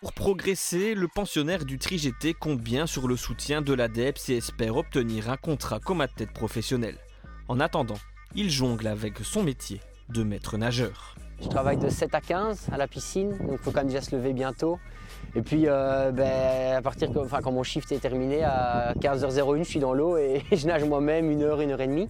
Pour 0.00 0.12
progresser, 0.12 0.94
le 0.94 1.06
pensionnaire 1.08 1.64
du 1.64 1.78
TriGT 1.78 2.34
compte 2.34 2.60
bien 2.60 2.86
sur 2.86 3.06
le 3.06 3.16
soutien 3.16 3.62
de 3.62 3.72
l'ADEPS 3.72 4.30
et 4.30 4.36
espère 4.36 4.76
obtenir 4.76 5.30
un 5.30 5.36
contrat 5.36 5.78
comme 5.78 6.00
athlète 6.00 6.32
professionnel. 6.32 6.98
En 7.48 7.60
attendant, 7.60 7.98
il 8.34 8.50
jongle 8.50 8.86
avec 8.86 9.18
son 9.18 9.42
métier 9.42 9.80
de 10.12 10.22
maître 10.22 10.56
nageur. 10.56 11.16
Je 11.42 11.48
travaille 11.48 11.76
de 11.76 11.88
7 11.88 12.14
à 12.14 12.20
15 12.20 12.68
à 12.72 12.76
la 12.76 12.86
piscine, 12.86 13.30
donc 13.30 13.52
il 13.52 13.58
faut 13.58 13.72
quand 13.72 13.80
même 13.80 13.88
déjà 13.88 14.00
se 14.00 14.14
lever 14.14 14.32
bientôt. 14.32 14.78
Et 15.34 15.42
puis 15.42 15.64
euh, 15.66 16.12
ben, 16.12 16.76
à 16.76 16.82
partir 16.82 17.10
enfin, 17.16 17.40
quand 17.42 17.52
mon 17.52 17.62
shift 17.62 17.90
est 17.90 17.98
terminé, 17.98 18.44
à 18.44 18.92
15h01, 19.00 19.58
je 19.58 19.68
suis 19.68 19.80
dans 19.80 19.94
l'eau 19.94 20.16
et 20.18 20.42
je 20.52 20.66
nage 20.66 20.84
moi-même 20.84 21.30
une 21.30 21.42
heure, 21.42 21.60
une 21.60 21.72
heure 21.72 21.80
et 21.80 21.88
demie. 21.88 22.08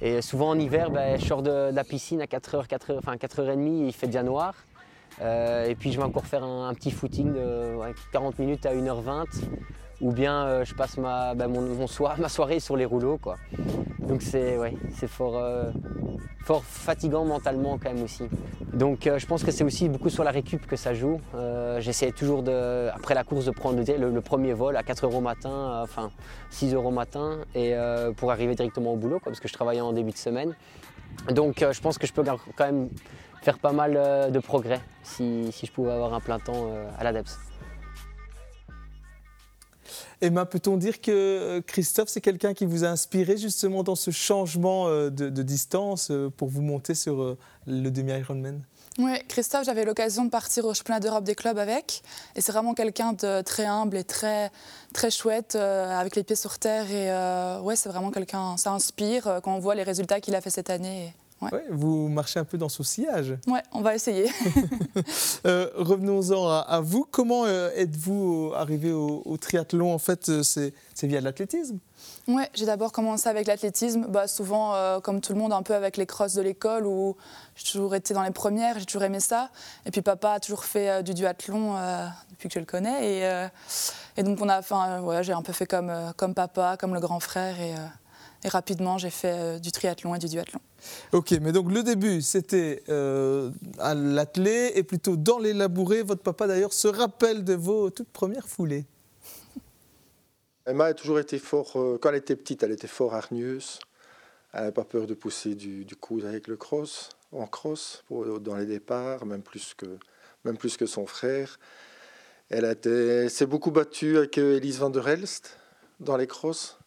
Et 0.00 0.22
souvent 0.22 0.50
en 0.50 0.58
hiver, 0.58 0.90
ben, 0.90 1.18
je 1.18 1.24
sors 1.24 1.42
de, 1.42 1.70
la 1.72 1.84
piscine 1.84 2.20
à 2.20 2.26
4h, 2.26 2.66
4h, 2.66 2.98
enfin 2.98 3.16
4h30, 3.16 3.86
il 3.86 3.92
fait 3.92 4.06
déjà 4.06 4.22
noir. 4.22 4.54
Euh, 5.20 5.66
et 5.66 5.74
puis 5.74 5.92
je 5.92 5.98
vais 5.98 6.04
encore 6.04 6.26
faire 6.26 6.44
un, 6.44 6.72
petit 6.74 6.90
footing 6.90 7.32
de 7.32 7.76
40 8.12 8.38
minutes 8.38 8.66
à 8.66 8.74
1h20 8.74 9.24
ou 10.00 10.12
bien 10.12 10.44
euh, 10.44 10.64
je 10.64 10.74
passe 10.74 10.96
ma, 10.96 11.34
ben, 11.34 11.48
ma 12.18 12.28
soirée 12.28 12.60
sur 12.60 12.76
les 12.76 12.84
rouleaux. 12.84 13.18
Quoi. 13.18 13.36
Donc 14.08 14.22
c'est 14.22 14.56
ouais, 14.56 14.74
fort, 15.06 15.36
euh, 15.36 15.70
fort 16.44 16.64
fatigant 16.64 17.24
mentalement 17.26 17.78
quand 17.78 17.92
même 17.92 18.02
aussi. 18.02 18.24
Donc 18.72 19.06
euh, 19.06 19.18
je 19.18 19.26
pense 19.26 19.44
que 19.44 19.50
c'est 19.50 19.64
aussi 19.64 19.88
beaucoup 19.88 20.08
sur 20.08 20.24
la 20.24 20.30
récup 20.30 20.66
que 20.66 20.76
ça 20.76 20.94
joue. 20.94 21.20
J'essaie 21.78 22.12
toujours 22.12 22.42
de, 22.42 22.88
après 22.94 23.14
la 23.14 23.24
course 23.24 23.44
de 23.44 23.50
prendre 23.50 23.78
le, 23.78 24.20
premier 24.20 24.54
vol 24.54 24.76
à 24.76 24.82
4 24.82 25.04
euros 25.04 25.20
matin, 25.20 25.80
enfin 25.82 26.10
6 26.50 26.74
euros 26.74 26.90
matin, 26.90 27.38
et 27.54 27.74
pour 28.16 28.32
arriver 28.32 28.54
directement 28.54 28.92
au 28.92 28.96
boulot, 28.96 29.20
parce 29.22 29.40
que 29.40 29.48
je 29.48 29.52
travaillais 29.52 29.80
en 29.80 29.92
début 29.92 30.12
de 30.12 30.16
semaine. 30.16 30.54
Donc 31.30 31.64
je 31.70 31.80
pense 31.80 31.98
que 31.98 32.06
je 32.06 32.12
peux 32.12 32.24
quand 32.24 32.64
même 32.64 32.88
faire 33.42 33.58
pas 33.58 33.72
mal 33.72 34.30
de 34.32 34.38
progrès 34.38 34.80
si, 35.02 35.50
si 35.52 35.66
je 35.66 35.72
pouvais 35.72 35.92
avoir 35.92 36.14
un 36.14 36.20
plein 36.20 36.38
temps 36.38 36.70
à 36.98 37.04
l'ADEPS. 37.04 37.47
Emma, 40.20 40.46
peut-on 40.46 40.76
dire 40.76 41.00
que 41.00 41.10
euh, 41.10 41.60
Christophe, 41.60 42.08
c'est 42.08 42.20
quelqu'un 42.20 42.54
qui 42.54 42.66
vous 42.66 42.84
a 42.84 42.88
inspiré 42.88 43.36
justement 43.36 43.82
dans 43.82 43.94
ce 43.94 44.10
changement 44.10 44.88
euh, 44.88 45.10
de, 45.10 45.42
distance 45.42 46.10
euh, 46.10 46.30
pour 46.34 46.48
vous 46.48 46.62
monter 46.62 46.94
sur 46.94 47.36
le 47.66 47.90
demi-Ironman? 47.90 48.60
Oui, 48.98 49.12
Christophe, 49.28 49.64
j'avais 49.64 49.84
l'occasion 49.84 50.24
de 50.24 50.30
partir 50.30 50.64
au 50.64 50.74
championnat 50.74 50.98
d'Europe 50.98 51.22
des 51.22 51.36
clubs 51.36 51.58
avec. 51.58 52.02
Et 52.34 52.40
c'est 52.40 52.50
vraiment 52.50 52.74
quelqu'un 52.74 53.12
de 53.12 53.42
très 53.42 53.66
humble 53.66 53.96
et 53.96 54.02
très, 54.02 54.50
très 54.92 55.10
chouette, 55.10 55.54
avec 55.54 56.16
les 56.16 56.24
pieds 56.24 56.34
sur 56.34 56.58
terre. 56.58 56.90
Et 56.90 57.62
ouais, 57.62 57.76
c'est 57.76 57.88
vraiment 57.88 58.10
quelqu'un, 58.10 58.56
ça 58.56 58.72
inspire 58.72 59.40
quand 59.44 59.54
on 59.54 59.60
voit 59.60 59.76
les 59.76 59.84
résultats 59.84 60.20
qu'il 60.20 60.34
a 60.34 60.40
fait 60.40 60.50
cette 60.50 60.70
année. 60.70 61.14
Vous 61.70 62.08
marchez 62.08 62.40
un 62.40 62.44
peu 62.44 62.58
dans 62.58 62.68
ce 62.68 62.82
sillage. 62.82 63.34
Ouais, 63.46 63.62
on 63.72 63.80
va 63.80 63.94
essayer. 63.94 64.30
Euh, 65.46 65.70
revenons-en 65.76 66.48
à, 66.48 66.80
vous. 66.80 67.06
Comment 67.10 67.44
euh, 67.44 67.70
êtes-vous 67.76 68.52
arrivé 68.56 68.92
au, 68.92 69.36
triathlon 69.40 69.94
En 69.94 69.98
fait, 69.98 70.28
euh, 70.28 70.42
c'est 70.42 70.72
via 71.02 71.20
l'athlétisme? 71.20 71.78
Oui, 72.26 72.42
j'ai 72.54 72.66
d'abord 72.66 72.92
commencé 72.92 73.28
avec 73.28 73.46
l'athlétisme. 73.46 74.06
Bah, 74.08 74.26
souvent, 74.26 75.00
comme 75.00 75.20
tout 75.20 75.32
le 75.32 75.38
monde, 75.38 75.52
un 75.52 75.62
peu 75.62 75.74
avec 75.74 75.96
les 75.96 76.06
crosses 76.06 76.34
de 76.34 76.42
l'école 76.42 76.86
où 76.86 77.16
j'ai 77.54 77.70
toujours 77.70 77.94
été 77.94 78.14
dans 78.14 78.22
les 78.22 78.32
premières, 78.32 78.78
j'ai 78.78 78.84
toujours 78.84 79.04
aimé 79.04 79.20
ça. 79.20 79.50
Et 79.86 79.90
puis 79.90 80.02
papa 80.02 80.32
a 80.32 80.40
toujours 80.40 80.64
fait 80.64 81.02
du 81.02 81.14
duathlon 81.14 81.74
depuis 82.30 82.48
que 82.48 82.54
je 82.54 82.58
le 82.58 82.66
connais. 82.66 83.18
Et, 83.18 83.48
et 84.16 84.22
donc, 84.22 84.38
on 84.42 84.48
a, 84.48 85.00
ouais, 85.00 85.22
j'ai 85.22 85.32
un 85.32 85.42
peu 85.42 85.52
fait 85.52 85.66
comme, 85.66 85.92
comme 86.16 86.34
papa, 86.34 86.76
comme 86.78 86.94
le 86.94 87.00
grand 87.00 87.20
frère. 87.20 87.60
Et, 87.60 87.74
et 88.44 88.48
rapidement, 88.48 88.98
j'ai 88.98 89.10
fait 89.10 89.60
du 89.60 89.72
triathlon 89.72 90.14
et 90.14 90.18
du 90.18 90.28
duathlon. 90.28 90.60
Ok, 91.12 91.32
mais 91.42 91.52
donc 91.52 91.72
le 91.72 91.82
début, 91.82 92.22
c'était 92.22 92.82
euh, 92.88 93.50
à 93.78 93.94
l'athlé 93.94 94.72
et 94.74 94.82
plutôt 94.82 95.16
dans 95.16 95.38
les 95.38 95.52
labourés. 95.52 96.02
Votre 96.02 96.22
papa 96.22 96.46
d'ailleurs 96.46 96.72
se 96.72 96.88
rappelle 96.88 97.44
de 97.44 97.54
vos 97.54 97.90
toutes 97.90 98.10
premières 98.10 98.48
foulées. 98.48 98.86
Emma 100.66 100.86
a 100.86 100.94
toujours 100.94 101.18
été 101.18 101.38
fort, 101.38 101.72
euh, 101.76 101.98
quand 102.00 102.10
elle 102.10 102.16
était 102.16 102.36
petite, 102.36 102.62
elle 102.62 102.72
était 102.72 102.86
fort 102.86 103.14
hargneuse. 103.14 103.80
Elle 104.52 104.60
n'avait 104.60 104.72
pas 104.72 104.84
peur 104.84 105.06
de 105.06 105.14
pousser 105.14 105.54
du, 105.54 105.84
du 105.84 105.96
coude 105.96 106.24
avec 106.24 106.46
le 106.46 106.56
cross, 106.56 107.10
en 107.32 107.46
cross, 107.46 108.04
dans 108.40 108.56
les 108.56 108.64
départs, 108.64 109.26
même 109.26 109.42
plus 109.42 109.74
que, 109.76 109.98
même 110.44 110.56
plus 110.56 110.76
que 110.76 110.86
son 110.86 111.06
frère. 111.06 111.58
Elle 112.48 113.28
s'est 113.28 113.46
beaucoup 113.46 113.70
battue 113.70 114.16
avec 114.16 114.38
Elise 114.38 114.78
van 114.78 114.88
der 114.88 115.06
Elst 115.06 115.58
dans 116.00 116.16
les 116.16 116.26
crosses. 116.26 116.77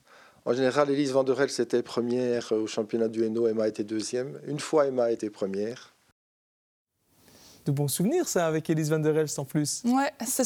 En 0.43 0.53
général, 0.53 0.89
Elise 0.89 1.11
Vanderel, 1.11 1.49
c'était 1.49 1.83
première 1.83 2.51
au 2.51 2.65
championnat 2.65 3.07
du 3.07 3.23
Hainaut, 3.23 3.47
Emma 3.47 3.67
était 3.67 3.83
deuxième. 3.83 4.39
Une 4.47 4.59
fois, 4.59 4.87
Emma 4.87 5.03
a 5.03 5.11
été 5.11 5.29
première 5.29 5.90
de 7.65 7.71
bons 7.71 7.87
souvenirs, 7.87 8.27
ça, 8.27 8.47
avec 8.47 8.69
Elise 8.69 8.89
Van 8.89 8.99
der 8.99 9.17
Elst 9.17 9.37
en 9.39 9.45
plus. 9.45 9.81
Ouais, 9.85 10.11
c'est 10.25 10.43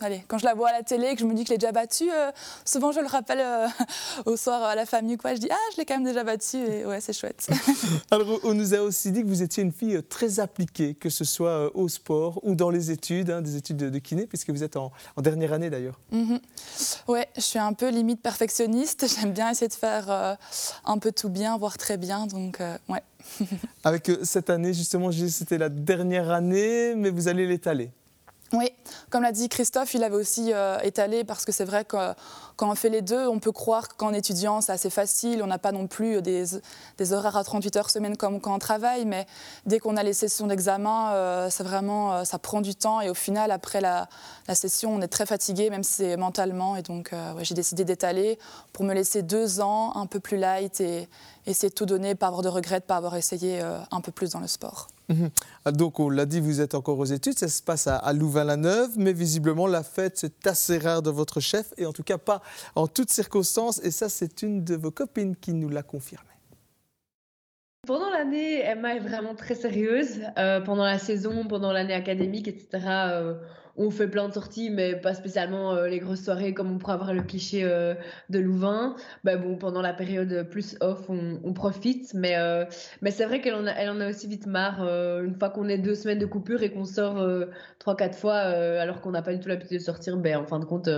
Allez, 0.00 0.24
quand 0.28 0.38
je 0.38 0.44
la 0.44 0.54
vois 0.54 0.68
à 0.68 0.72
la 0.72 0.82
télé, 0.82 1.14
que 1.14 1.20
je 1.20 1.24
me 1.24 1.34
dis 1.34 1.42
que 1.42 1.48
je 1.48 1.54
l'ai 1.54 1.58
déjà 1.58 1.72
battue, 1.72 2.10
euh, 2.10 2.30
souvent 2.64 2.92
je 2.92 3.00
le 3.00 3.06
rappelle 3.06 3.40
euh, 3.40 3.66
au 4.26 4.36
soir 4.36 4.62
à 4.62 4.74
la 4.74 4.86
famille, 4.86 5.16
quoi. 5.16 5.34
Je 5.34 5.40
dis, 5.40 5.48
ah, 5.50 5.56
je 5.72 5.78
l'ai 5.78 5.84
quand 5.84 5.94
même 5.94 6.04
déjà 6.04 6.24
battue, 6.24 6.58
et 6.58 6.86
ouais, 6.86 7.00
c'est 7.00 7.12
chouette. 7.12 7.48
Alors, 8.10 8.40
on 8.44 8.54
nous 8.54 8.74
a 8.74 8.78
aussi 8.78 9.12
dit 9.12 9.22
que 9.22 9.28
vous 9.28 9.42
étiez 9.42 9.62
une 9.62 9.72
fille 9.72 9.96
euh, 9.96 10.02
très 10.02 10.40
appliquée, 10.40 10.94
que 10.94 11.10
ce 11.10 11.24
soit 11.24 11.74
au 11.76 11.88
sport 11.88 12.40
ou 12.42 12.54
dans 12.54 12.70
les 12.70 12.90
études, 12.90 13.30
hein, 13.30 13.42
des 13.42 13.56
études 13.56 13.76
de, 13.76 13.98
kiné, 13.98 14.26
puisque 14.26 14.50
vous 14.50 14.62
êtes 14.62 14.76
en, 14.76 14.92
dernière 15.18 15.52
année 15.52 15.70
d'ailleurs. 15.70 15.98
Mm-hmm. 16.12 16.40
Ouais, 17.08 17.28
je 17.36 17.42
suis 17.42 17.58
un 17.58 17.72
peu 17.72 17.88
limite 17.88 18.22
perfectionniste. 18.22 19.06
J'aime 19.20 19.32
bien 19.32 19.50
essayer 19.50 19.68
de 19.68 19.74
faire 19.74 20.36
un 20.84 20.98
peu 20.98 21.12
tout 21.12 21.28
bien, 21.28 21.56
voire 21.56 21.76
très 21.76 21.96
bien, 21.96 22.26
donc 22.26 22.58
ouais. 22.88 23.02
Avec 23.84 24.08
euh, 24.08 24.18
cette 24.22 24.50
année, 24.50 24.72
justement, 24.74 25.10
c'était 25.12 25.58
la 25.58 25.68
dernière 25.68 26.30
année, 26.30 26.94
mais 26.96 27.10
vous 27.10 27.28
allez 27.28 27.46
l'étaler. 27.46 27.90
Oui, 28.54 28.70
comme 29.10 29.22
l'a 29.22 29.32
dit 29.32 29.48
Christophe, 29.50 29.92
il 29.92 30.02
avait 30.02 30.16
aussi 30.16 30.52
euh, 30.54 30.78
étalé 30.80 31.22
parce 31.22 31.44
que 31.44 31.52
c'est 31.52 31.66
vrai 31.66 31.84
que 31.84 32.14
quand 32.56 32.70
on 32.70 32.74
fait 32.74 32.88
les 32.88 33.02
deux, 33.02 33.28
on 33.28 33.38
peut 33.38 33.52
croire 33.52 33.88
qu'en 33.96 34.12
étudiant, 34.14 34.62
c'est 34.62 34.72
assez 34.72 34.88
facile, 34.88 35.42
on 35.42 35.46
n'a 35.46 35.58
pas 35.58 35.70
non 35.70 35.86
plus 35.86 36.22
des, 36.22 36.44
des, 36.96 37.12
horaires 37.12 37.36
à 37.36 37.44
38 37.44 37.76
heures 37.76 37.90
semaine 37.90 38.16
comme 38.16 38.40
quand 38.40 38.54
on 38.54 38.58
travaille, 38.58 39.04
mais 39.04 39.26
dès 39.66 39.78
qu'on 39.78 39.96
a 39.96 40.02
les 40.02 40.14
sessions 40.14 40.46
d'examen, 40.46 41.12
euh, 41.12 41.50
c'est 41.50 41.62
vraiment, 41.62 42.24
ça 42.24 42.38
prend 42.38 42.62
du 42.62 42.74
temps. 42.74 43.02
Et 43.02 43.10
au 43.10 43.14
final, 43.14 43.50
après 43.50 43.82
la, 43.82 44.08
session, 44.54 44.94
on 44.94 45.02
est 45.02 45.08
très 45.08 45.26
fatigué, 45.26 45.68
même 45.68 45.82
si 45.84 45.92
c'est 45.92 46.16
mentalement, 46.16 46.74
et 46.76 46.82
donc 46.82 47.12
j'ai 47.42 47.54
décidé 47.54 47.84
d'étaler 47.84 48.38
pour 48.72 48.84
me 48.84 48.94
laisser 48.94 49.22
deux 49.22 49.60
ans 49.60 49.92
un 49.94 50.06
peu 50.06 50.20
plus 50.20 50.38
light 50.38 50.80
et, 50.80 51.08
essayer 51.48 51.70
de 51.70 51.74
tout 51.74 51.86
donner, 51.86 52.14
pas 52.14 52.26
avoir 52.26 52.42
de 52.42 52.48
regrets, 52.48 52.80
pas 52.80 52.96
avoir 52.96 53.16
essayé 53.16 53.60
euh, 53.62 53.78
un 53.90 54.00
peu 54.00 54.12
plus 54.12 54.30
dans 54.30 54.40
le 54.40 54.46
sport. 54.46 54.88
Mhm. 55.08 55.30
Donc, 55.72 56.00
on 56.00 56.10
l'a 56.10 56.26
dit, 56.26 56.40
vous 56.40 56.60
êtes 56.60 56.74
encore 56.74 56.98
aux 56.98 57.06
études, 57.06 57.38
ça 57.38 57.48
se 57.48 57.62
passe 57.62 57.86
à, 57.86 58.12
Louvain-la-Neuve, 58.12 58.92
mais 58.96 59.12
visiblement, 59.12 59.66
la 59.66 59.82
fête, 59.82 60.18
c'est 60.18 60.46
assez 60.46 60.78
rare 60.78 61.02
de 61.02 61.10
votre 61.10 61.40
chef, 61.40 61.72
et 61.76 61.86
en 61.86 61.92
tout 61.92 62.02
cas 62.02 62.18
pas 62.18 62.42
en 62.74 62.86
toutes 62.86 63.10
circonstances, 63.10 63.80
et 63.82 63.90
ça, 63.90 64.08
c'est 64.08 64.42
une 64.42 64.64
de 64.64 64.76
vos 64.76 64.90
copines 64.90 65.36
qui 65.36 65.52
nous 65.52 65.68
l'a 65.68 65.82
confirmé. 65.82 66.24
Pendant 67.86 68.10
l'année, 68.10 68.60
Emma 68.60 68.96
est 68.96 69.00
vraiment 69.00 69.34
très 69.34 69.54
sérieuse. 69.54 70.20
Euh, 70.36 70.60
pendant 70.60 70.84
la 70.84 70.98
saison, 70.98 71.46
pendant 71.46 71.72
l'année 71.72 71.94
académique, 71.94 72.46
etc., 72.46 72.80
on 73.78 73.90
fait 73.90 74.08
plein 74.08 74.28
de 74.28 74.34
sorties, 74.34 74.70
mais 74.70 74.96
pas 74.96 75.14
spécialement 75.14 75.72
euh, 75.72 75.86
les 75.86 76.00
grosses 76.00 76.24
soirées 76.24 76.52
comme 76.52 76.70
on 76.72 76.78
pourrait 76.78 76.94
avoir 76.94 77.14
le 77.14 77.22
cliché 77.22 77.62
euh, 77.62 77.94
de 78.28 78.40
Louvain. 78.40 78.96
Bah 79.22 79.36
bon, 79.36 79.56
pendant 79.56 79.80
la 79.80 79.94
période 79.94 80.48
plus 80.50 80.76
off, 80.80 81.08
on, 81.08 81.52
profite, 81.52 82.12
mais, 82.14 82.36
euh, 82.36 82.64
mais 83.02 83.10
c'est 83.10 83.24
vrai 83.24 83.40
qu'elle 83.40 83.54
en, 83.54 83.66
a, 83.66 84.10
aussi 84.10 84.26
vite 84.26 84.46
marre. 84.46 84.82
une 84.82 85.34
fois 85.38 85.50
qu'on 85.50 85.68
est 85.68 85.78
deux 85.78 85.94
semaines 85.94 86.18
de 86.18 86.26
coupure 86.26 86.62
et 86.62 86.70
qu'on 86.70 86.84
sort 86.84 87.24
trois, 87.78 87.96
quatre 87.96 88.16
fois, 88.16 88.34
alors 88.34 89.00
qu'on 89.00 89.12
n'a 89.12 89.22
pas 89.22 89.32
du 89.32 89.40
tout 89.40 89.48
l'habitude 89.48 89.78
de 89.78 89.82
sortir, 89.82 90.16
ben, 90.16 90.36
en 90.36 90.44
fin 90.44 90.58
de 90.58 90.64
compte, 90.64 90.88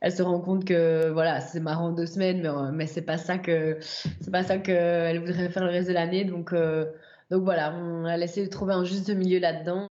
elle 0.00 0.12
se 0.12 0.22
rend 0.22 0.40
compte 0.40 0.64
que 0.64 1.10
voilà, 1.10 1.40
c'est 1.40 1.60
marrant 1.60 1.92
deux 1.92 2.06
semaines, 2.06 2.42
mais, 2.42 2.72
mais 2.72 2.86
c'est 2.86 3.02
pas 3.02 3.16
ça 3.18 3.38
que 3.38 3.78
c'est 3.80 4.30
pas 4.30 4.42
ça 4.42 4.58
qu'elle 4.58 5.20
voudrait 5.20 5.48
faire 5.48 5.64
le 5.64 5.70
reste 5.70 5.88
de 5.88 5.94
l'année. 5.94 6.24
Donc, 6.24 6.54
donc 7.30 7.44
voilà, 7.44 7.74
on 7.74 8.04
a 8.04 8.18
de 8.18 8.46
trouver 8.46 8.74
un 8.74 8.84
juste 8.84 9.10
milieu 9.10 9.38
là-dedans 9.38 9.88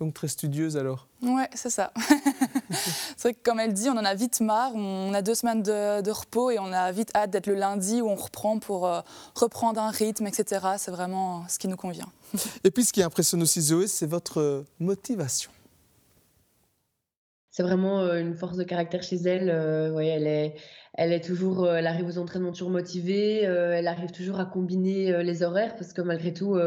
donc 0.00 0.14
très 0.14 0.28
studieuse 0.28 0.76
alors. 0.76 1.06
Ouais, 1.22 1.48
c'est 1.54 1.70
ça. 1.70 1.92
c'est 3.16 3.22
vrai 3.22 3.34
que 3.34 3.42
comme 3.42 3.60
elle 3.60 3.74
dit, 3.74 3.88
on 3.90 3.98
en 3.98 4.04
a 4.04 4.14
vite 4.14 4.40
marre. 4.40 4.74
On 4.74 5.12
a 5.12 5.20
deux 5.20 5.34
semaines 5.34 5.62
de, 5.62 6.10
repos 6.10 6.50
et 6.50 6.58
on 6.58 6.72
a 6.72 6.90
vite 6.90 7.10
hâte 7.14 7.30
d'être 7.30 7.46
le 7.46 7.54
lundi 7.54 8.00
où 8.00 8.08
on 8.08 8.14
reprend 8.14 8.58
pour 8.58 8.86
euh, 8.86 9.02
reprendre 9.34 9.80
un 9.80 9.90
rythme, 9.90 10.26
etc. 10.26 10.66
C'est 10.78 10.90
vraiment 10.90 11.44
ce 11.48 11.58
qui 11.58 11.68
nous 11.68 11.76
convient. 11.76 12.08
et 12.64 12.70
puis 12.70 12.84
ce 12.84 12.92
qui 12.92 13.02
impressionne 13.02 13.42
aussi 13.42 13.60
Zoé, 13.60 13.86
c'est 13.86 14.06
votre 14.06 14.64
motivation. 14.80 15.50
C'est 17.50 17.64
vraiment 17.64 18.00
euh, 18.00 18.20
une 18.20 18.34
force 18.34 18.56
de 18.56 18.62
caractère 18.62 19.02
chez 19.02 19.16
elle. 19.16 19.50
Euh, 19.50 19.98
elle 19.98 20.26
est 20.26 20.54
elle 20.94 21.12
est 21.12 21.24
toujours, 21.24 21.64
euh, 21.64 21.76
elle 21.76 21.86
arrive 21.86 22.08
aux 22.08 22.18
entraînements 22.18 22.50
toujours 22.50 22.68
motivée, 22.68 23.42
elle 23.42 23.86
arrive 23.86 24.10
toujours 24.10 24.40
à 24.40 24.44
combiner 24.44 25.22
les 25.22 25.42
horaires 25.44 25.76
parce 25.76 25.92
que 25.92 26.02
malgré 26.02 26.34
tout, 26.34 26.58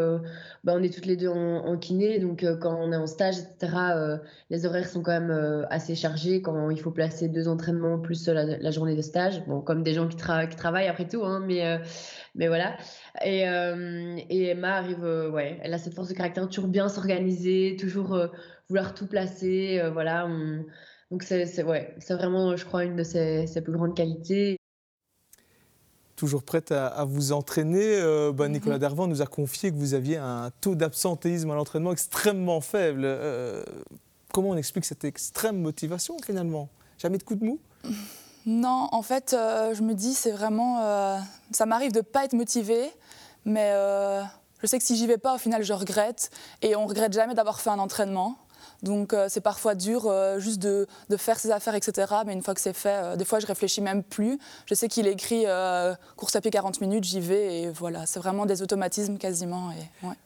bah, 0.63 0.74
on 0.75 0.82
est 0.82 0.94
toutes 0.94 1.06
les 1.06 1.18
deux 1.18 1.28
en, 1.28 1.78
kiné, 1.78 2.20
donc 2.20 2.44
quand 2.62 2.74
on 2.74 2.94
est 2.94 2.96
en 2.96 3.06
stage, 3.06 3.36
etc., 3.40 3.74
les 4.50 4.66
horaires 4.66 4.88
sont 4.88 5.04
quand 5.04 5.12
même 5.12 5.68
assez 5.70 5.94
chargés 5.94 6.42
quand 6.42 6.70
il 6.70 6.80
faut 6.80 6.90
placer 6.90 7.28
deux 7.28 7.50
entraînements 7.50 8.00
plus 8.00 8.25
la, 8.28 8.72
journée 8.72 8.96
de 8.96 9.02
stage. 9.02 9.46
Bon, 9.46 9.60
comme 9.60 9.84
des 9.84 9.94
gens 9.94 10.08
qui, 10.08 10.16
qui 10.16 10.56
travaillent 10.56 10.88
après 10.88 11.08
tout, 11.08 11.25
hein, 11.25 11.44
mais 11.46 11.80
mais 12.34 12.48
voilà. 12.48 12.78
Et, 13.25 13.42
et 13.42 14.48
Emma 14.48 14.78
arrive, 14.78 15.04
ouais, 15.34 15.60
elle 15.62 15.74
a 15.74 15.78
cette 15.78 15.94
force 15.94 16.08
de 16.08 16.13
caractère 16.13 16.48
toujours 16.48 16.70
bien 16.70 16.88
s'organiser, 16.88 17.75
toujours 17.78 18.18
vouloir 18.70 18.93
tout 18.93 19.08
placer, 19.08 19.82
voilà. 19.93 20.25
On, 20.27 20.65
donc 21.13 21.22
c'est 21.22 21.62
ouais, 21.62 21.96
vraiment, 22.10 22.58
je 22.58 22.65
crois, 22.65 22.86
une 22.86 22.96
de 22.96 23.03
ses, 23.03 23.62
plus 23.63 23.72
grandes 23.72 23.96
qualités. 23.96 24.58
Toujours 26.15 26.41
prête 26.41 26.72
à, 26.72 27.05
vous 27.05 27.34
entraîner, 27.34 28.00
euh, 28.01 28.32
bah, 28.32 28.48
mhm. 28.48 28.53
Nicolas 28.53 28.79
Darvan 28.79 29.05
nous 29.05 29.22
a 29.22 29.27
confié 29.27 29.70
que 29.70 29.75
vous 29.75 29.93
aviez 29.93 30.17
un 30.17 30.50
taux 30.60 30.74
d'absentéisme 30.74 31.51
à 31.51 31.55
l'entraînement 31.55 31.91
extrêmement 31.91 32.62
faible. 32.62 33.01
Euh, 33.03 33.63
comment 34.34 34.50
on 34.50 34.58
explique 34.58 34.86
cette 34.86 35.03
extrême 35.03 35.62
motivation 35.62 36.17
finalement? 36.25 36.67
Jamais 36.98 37.20
de 37.20 37.24
coup 37.24 37.36
de 37.36 37.46
mou? 37.46 37.60
Non, 38.48 38.88
en 38.91 39.03
fait, 39.03 39.36
euh, 39.38 39.75
je 39.75 39.84
me 39.84 39.93
dis, 39.93 40.15
c'est 40.15 40.32
vraiment. 40.32 40.79
ça 41.51 41.67
m'arrive 41.67 41.91
de 41.91 42.00
ne 42.00 42.03
pas 42.03 42.25
être 42.25 42.34
motivée, 42.34 42.89
mais 43.46 43.72
je 44.63 44.67
sais 44.67 44.79
que 44.79 44.84
si 44.84 44.96
j'y 44.96 45.05
vais 45.05 45.20
pas, 45.20 45.36
au 45.36 45.38
final, 45.38 45.62
je 45.62 45.74
regrette. 45.74 46.32
Et 46.63 46.75
on 46.75 46.88
regrette 46.88 47.13
jamais 47.13 47.36
d'avoir 47.36 47.62
fait 47.62 47.70
un 47.70 47.77
entraînement. 47.77 48.39
Donc 48.84 49.13
euh, 49.13 49.28
c'est 49.30 49.42
parfois 49.42 49.75
dur 49.75 50.06
euh, 50.06 50.40
juste 50.40 50.62
de, 50.62 50.86
faire 51.18 51.40
ses 51.40 51.52
affaires, 51.52 51.74
etc. 51.74 52.13
Mais 52.25 52.34
une 52.34 52.44
fois 52.44 52.54
que 52.54 52.62
c'est 52.62 52.74
fait, 52.74 53.00
euh, 53.02 53.16
des 53.16 53.25
fois 53.25 53.40
je 53.40 53.48
réfléchis 53.48 53.82
même 53.82 54.04
plus. 54.04 54.38
Je 54.66 54.75
sais 54.75 54.90
qu'il 54.90 55.08
écrit 55.08 55.46
course 56.18 56.36
à 56.36 56.42
pied 56.42 56.52
40 56.52 56.82
minutes, 56.82 57.06
j'y 57.06 57.22
vais 57.22 57.62
et 57.62 57.70
voilà, 57.70 58.06
c'est 58.06 58.20
vraiment 58.20 58.46
des 58.46 58.62
automatismes 58.62 59.18
quasiment. 59.18 59.72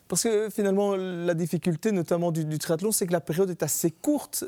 Parce 0.08 0.24
que 0.24 0.50
finalement 0.50 0.96
la 0.96 1.34
difficulté 1.34 1.92
notamment 1.92 2.32
du, 2.32 2.58
triathlon, 2.58 2.90
c'est 2.90 3.06
que 3.06 3.12
la 3.12 3.20
période 3.20 3.50
est 3.50 3.62
assez 3.62 3.90
courte, 3.90 4.44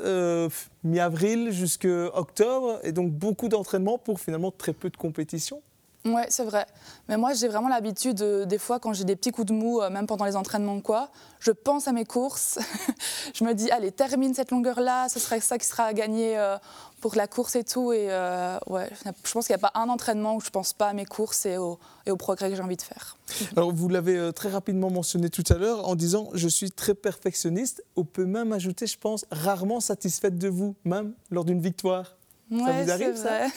mi-avril 0.83 1.51
jusqu'à 1.51 2.15
octobre, 2.17 2.79
et 2.83 2.91
donc 2.91 3.11
beaucoup 3.11 3.47
d'entraînement 3.47 3.97
pour 3.97 4.19
finalement 4.19 4.51
très 4.51 4.73
peu 4.73 4.89
de 4.89 4.97
compétition. 4.97 5.61
Ouais, 6.03 6.25
c'est 6.29 6.43
vrai. 6.43 6.65
Mais 7.09 7.17
moi, 7.17 7.33
j'ai 7.33 7.47
vraiment 7.47 7.67
l'habitude, 7.67 8.23
des 8.23 8.57
fois, 8.57 8.79
quand 8.79 8.91
j'ai 8.93 9.03
des 9.03 9.15
petits 9.15 9.31
coups 9.31 9.47
de 9.47 9.53
mou, 9.53 9.81
euh, 9.81 9.89
même 9.91 10.07
pendant 10.07 10.25
les 10.25 10.35
entraînements 10.35 10.81
quoi, 10.81 11.11
je 11.39 11.51
pense 11.51 11.87
à 11.87 11.91
mes 11.91 12.05
courses. 12.05 12.57
je 13.35 13.43
me 13.43 13.53
dis, 13.53 13.69
allez, 13.69 13.91
termine 13.91 14.33
cette 14.33 14.49
longueur-là, 14.49 15.09
ce 15.09 15.19
sera 15.19 15.39
ça 15.39 15.59
qui 15.59 15.67
sera 15.67 15.83
à 15.83 15.93
gagner 15.93 16.39
euh, 16.39 16.57
pour 17.01 17.15
la 17.15 17.27
course 17.27 17.55
et 17.55 17.63
tout. 17.63 17.93
Et 17.93 18.07
euh, 18.09 18.57
ouais, 18.67 18.89
je 19.23 19.31
pense 19.31 19.45
qu'il 19.45 19.55
n'y 19.55 19.63
a 19.63 19.69
pas 19.69 19.79
un 19.79 19.89
entraînement 19.89 20.35
où 20.35 20.41
je 20.41 20.47
ne 20.47 20.51
pense 20.51 20.73
pas 20.73 20.87
à 20.87 20.93
mes 20.93 21.05
courses 21.05 21.45
et 21.45 21.57
au, 21.57 21.77
et 22.07 22.11
au 22.11 22.17
progrès 22.17 22.49
que 22.49 22.55
j'ai 22.55 22.63
envie 22.63 22.77
de 22.77 22.81
faire. 22.81 23.17
Alors, 23.55 23.71
vous 23.71 23.87
l'avez 23.87 24.33
très 24.33 24.49
rapidement 24.49 24.89
mentionné 24.89 25.29
tout 25.29 25.45
à 25.49 25.55
l'heure 25.55 25.87
en 25.87 25.93
disant, 25.93 26.29
je 26.33 26.47
suis 26.47 26.71
très 26.71 26.95
perfectionniste. 26.95 27.83
On 27.95 28.05
peut 28.05 28.25
même 28.25 28.53
ajouter, 28.53 28.87
je 28.87 28.97
pense, 28.97 29.25
rarement 29.29 29.79
satisfaite 29.79 30.39
de 30.39 30.49
vous, 30.49 30.75
même 30.83 31.13
lors 31.29 31.45
d'une 31.45 31.61
victoire. 31.61 32.15
Ouais, 32.51 32.83
vous 32.83 32.91
arrive, 32.91 33.15
ça? 33.15 33.21
vrai. 33.23 33.47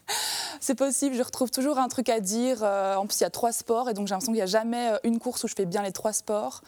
C'est 0.60 0.74
possible, 0.74 1.14
je 1.16 1.22
retrouve 1.22 1.50
toujours 1.50 1.78
un 1.78 1.88
truc 1.88 2.08
à 2.08 2.20
dire. 2.20 2.58
Euh, 2.62 2.96
en 2.96 3.06
plus, 3.06 3.20
il 3.20 3.22
y 3.22 3.26
a 3.26 3.30
trois 3.30 3.52
sports 3.52 3.88
et 3.90 3.94
donc 3.94 4.06
j'ai 4.06 4.12
l'impression 4.12 4.32
qu'il 4.32 4.38
n'y 4.38 4.42
a 4.42 4.46
jamais 4.46 4.90
euh, 4.92 4.96
une 5.04 5.18
course 5.18 5.44
où 5.44 5.48
je 5.48 5.54
fais 5.54 5.66
bien 5.66 5.82
les 5.82 5.92
trois 5.92 6.12
sports. 6.12 6.62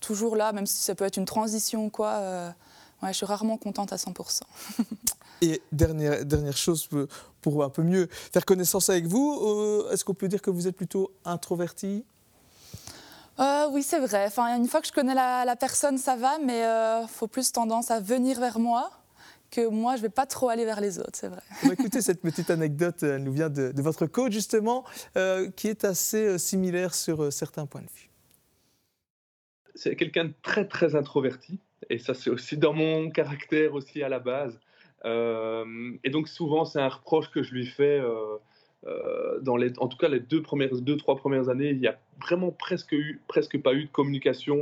Toujours 0.00 0.36
là, 0.36 0.52
même 0.52 0.66
si 0.66 0.76
ça 0.82 0.94
peut 0.94 1.04
être 1.04 1.16
une 1.16 1.24
transition 1.24 1.86
ou 1.86 1.90
quoi. 1.90 2.08
euh, 2.08 2.50
ouais, 3.02 3.08
je 3.12 3.16
suis 3.18 3.26
rarement 3.26 3.56
contente 3.56 3.92
à 3.92 3.96
100%. 3.96 4.40
Et 5.42 5.60
dernière, 5.72 6.24
dernière 6.24 6.56
chose 6.56 6.88
pour- 7.40 7.64
un 7.64 7.68
peu 7.70 7.82
mieux 7.82 8.08
faire 8.32 8.44
connaissance 8.44 8.88
avec 8.90 9.06
vous, 9.06 9.40
euh, 9.42 9.90
est-ce 9.90 10.04
qu'on 10.04 10.14
peut 10.14 10.28
dire 10.28 10.40
que 10.40 10.50
vous 10.50 10.68
êtes 10.68 10.76
plutôt 10.76 11.10
introverti? 11.24 12.04
Euh, 13.40 13.66
oui, 13.72 13.82
c'est 13.82 13.98
vrai. 13.98 14.26
Enfin, 14.26 14.56
une 14.56 14.68
fois 14.68 14.80
que 14.80 14.86
je 14.86 14.92
connais 14.92 15.14
la, 15.14 15.44
la 15.44 15.56
personne, 15.56 15.98
ça 15.98 16.14
va, 16.16 16.38
mais 16.38 16.60
il 17.02 17.08
faut 17.08 17.26
plus 17.26 17.50
tendance 17.50 17.90
à 17.90 17.98
venir 17.98 18.38
vers 18.38 18.58
moi 18.58 18.90
que 19.52 19.68
moi, 19.68 19.94
je 19.96 20.02
vais 20.02 20.08
pas 20.08 20.26
trop 20.26 20.48
aller 20.48 20.64
vers 20.64 20.80
les 20.80 20.98
autres, 20.98 21.14
c'est 21.20 21.28
vrai. 21.28 21.42
Bah, 21.64 21.74
Écoutez, 21.78 22.00
cette 22.02 22.20
petite 22.20 22.50
anecdote 22.50 23.02
elle 23.04 23.22
nous 23.22 23.32
vient 23.32 23.50
de, 23.50 23.70
de 23.70 23.82
votre 23.82 24.06
coach, 24.06 24.32
justement, 24.32 24.84
euh, 25.16 25.50
qui 25.54 25.68
est 25.68 25.84
assez 25.84 26.24
euh, 26.26 26.38
similaire 26.38 26.92
sur 26.94 27.22
euh, 27.22 27.30
certains 27.30 27.66
points 27.66 27.82
de 27.82 27.92
vue. 27.94 28.08
c'est 29.74 29.96
quelqu'un 29.96 30.24
de 30.26 30.34
très 30.42 30.66
très 30.68 30.94
introverti 30.96 31.58
et 31.90 31.98
ça 31.98 32.12
c'est 32.14 32.30
aussi 32.30 32.56
dans 32.56 32.74
mon 32.74 33.10
caractère 33.10 33.74
aussi 33.74 34.02
à 34.02 34.08
la 34.08 34.18
base 34.18 34.58
Euh, 35.04 35.98
et 36.04 36.10
donc 36.10 36.28
souvent 36.28 36.64
c'est 36.64 36.78
un 36.88 36.92
reproche 36.98 37.28
que 37.34 37.42
je 37.42 37.52
lui 37.56 37.66
fais 37.66 37.98
euh, 37.98 38.36
euh, 38.86 39.40
dans 39.48 39.56
les 39.62 39.70
en 39.84 39.88
tout 39.88 39.98
cas 40.02 40.08
les 40.16 40.20
deux 40.32 40.42
premières 40.42 40.74
deux 40.90 40.96
trois 40.96 41.16
premières 41.16 41.48
années 41.48 41.70
il 41.70 41.80
y 41.80 41.88
a 41.88 41.96
vraiment 42.24 42.52
presque 42.52 42.92
eu 42.92 43.20
presque 43.26 43.56
pas 43.66 43.74
eu 43.74 43.84
de 43.86 43.90
communication 43.98 44.58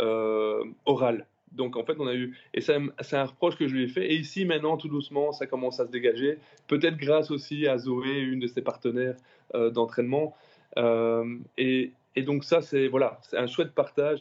euh, 0.00 0.62
orale 0.84 1.26
donc 1.52 1.76
en 1.76 1.84
fait 1.84 1.96
on 1.98 2.06
a 2.06 2.14
eu 2.14 2.36
et 2.54 2.60
c'est 2.60 2.74
un, 2.74 3.24
reproche 3.24 3.56
que 3.56 3.66
je 3.66 3.74
lui 3.74 3.84
ai 3.84 3.88
fait. 3.88 4.06
Et 4.12 4.16
ici 4.16 4.44
maintenant 4.44 4.76
tout 4.76 4.88
doucement 4.88 5.32
ça 5.32 5.46
commence 5.46 5.80
à 5.80 5.86
se 5.86 5.90
dégager. 5.90 6.38
Peut-être 6.66 6.96
grâce 6.96 7.30
aussi 7.30 7.66
à 7.66 7.78
Zoé 7.78 8.18
une 8.20 8.40
de 8.40 8.46
ses 8.46 8.62
partenaires 8.62 9.16
euh, 9.54 9.70
d'entraînement. 9.70 10.36
Euh, 10.76 11.38
et, 11.58 11.92
et 12.16 12.22
donc 12.22 12.44
ça 12.44 12.62
c'est 12.62 12.88
voilà 12.88 13.18
c'est 13.22 13.36
un 13.36 13.46
chouette 13.46 13.74
partage 13.74 14.20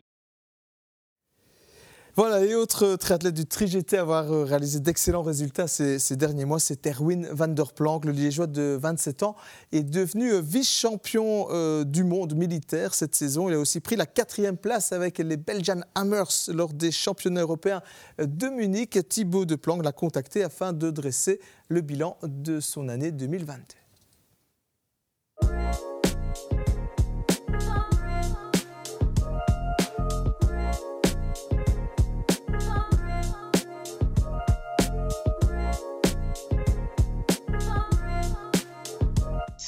Voilà, 2.16 2.44
et 2.44 2.56
autre 2.56 2.96
triathlète 2.96 3.36
du 3.36 3.46
Tri-GT 3.46 3.98
à 3.98 4.02
avoir 4.02 4.34
euh, 4.34 4.44
réalisé 4.44 4.80
d'excellents 4.80 5.22
résultats 5.22 5.68
ces, 5.68 6.16
derniers 6.16 6.44
mois, 6.44 6.60
c'est 6.60 6.88
Erwin 6.88 7.28
van 7.32 7.48
der 7.48 7.72
Planck, 7.72 8.04
le 8.04 8.12
liégeois 8.12 8.48
de 8.48 8.78
27 8.82 9.24
ans, 9.24 9.36
est 9.72 9.84
devenu 9.84 10.34
euh, 10.34 10.42
vice-champion 10.42 11.48
euh, 11.52 11.84
du 11.84 12.04
monde 12.04 12.34
militaire 12.34 12.96
cette 12.96 13.16
saison. 13.16 13.48
Il 13.48 13.54
a 13.54 13.60
aussi 13.60 13.80
pris 13.80 13.96
la 13.96 14.08
quatrième 14.08 14.58
place 14.58 14.92
avec 14.92 15.20
les 15.20 15.38
Belgian 15.38 15.82
Hammers 15.94 16.50
lors 16.50 16.74
des 16.74 16.92
championnats 16.92 17.42
européens 17.42 17.82
de 18.18 18.48
Munich. 18.50 18.98
Thibaut 19.08 19.46
de 19.46 19.56
Planck 19.56 19.84
l'a 19.84 19.92
contacté 19.92 20.44
afin 20.44 20.74
de 20.74 20.90
dresser 20.90 21.40
le 21.70 21.82
bilan 21.82 22.18
de 22.24 22.60
son 22.60 22.90
année 22.90 23.12
2022. 23.12 23.89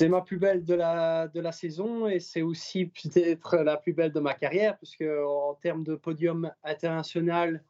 C'est 0.01 0.09
ma 0.09 0.21
plus 0.21 0.39
belle 0.39 0.63
de 0.63 0.73
la, 0.73 1.51
saison 1.51 2.07
et 2.07 2.19
c'est 2.19 2.41
aussi 2.41 2.87
peut-être 2.87 3.57
la 3.57 3.77
plus 3.77 3.93
belle 3.93 4.11
de 4.11 4.19
ma 4.19 4.33
carrière, 4.33 4.75
puisque 4.79 5.03
en 5.03 5.53
termes 5.61 5.83
de 5.83 5.93
podium 5.93 6.51
international, 6.63 7.63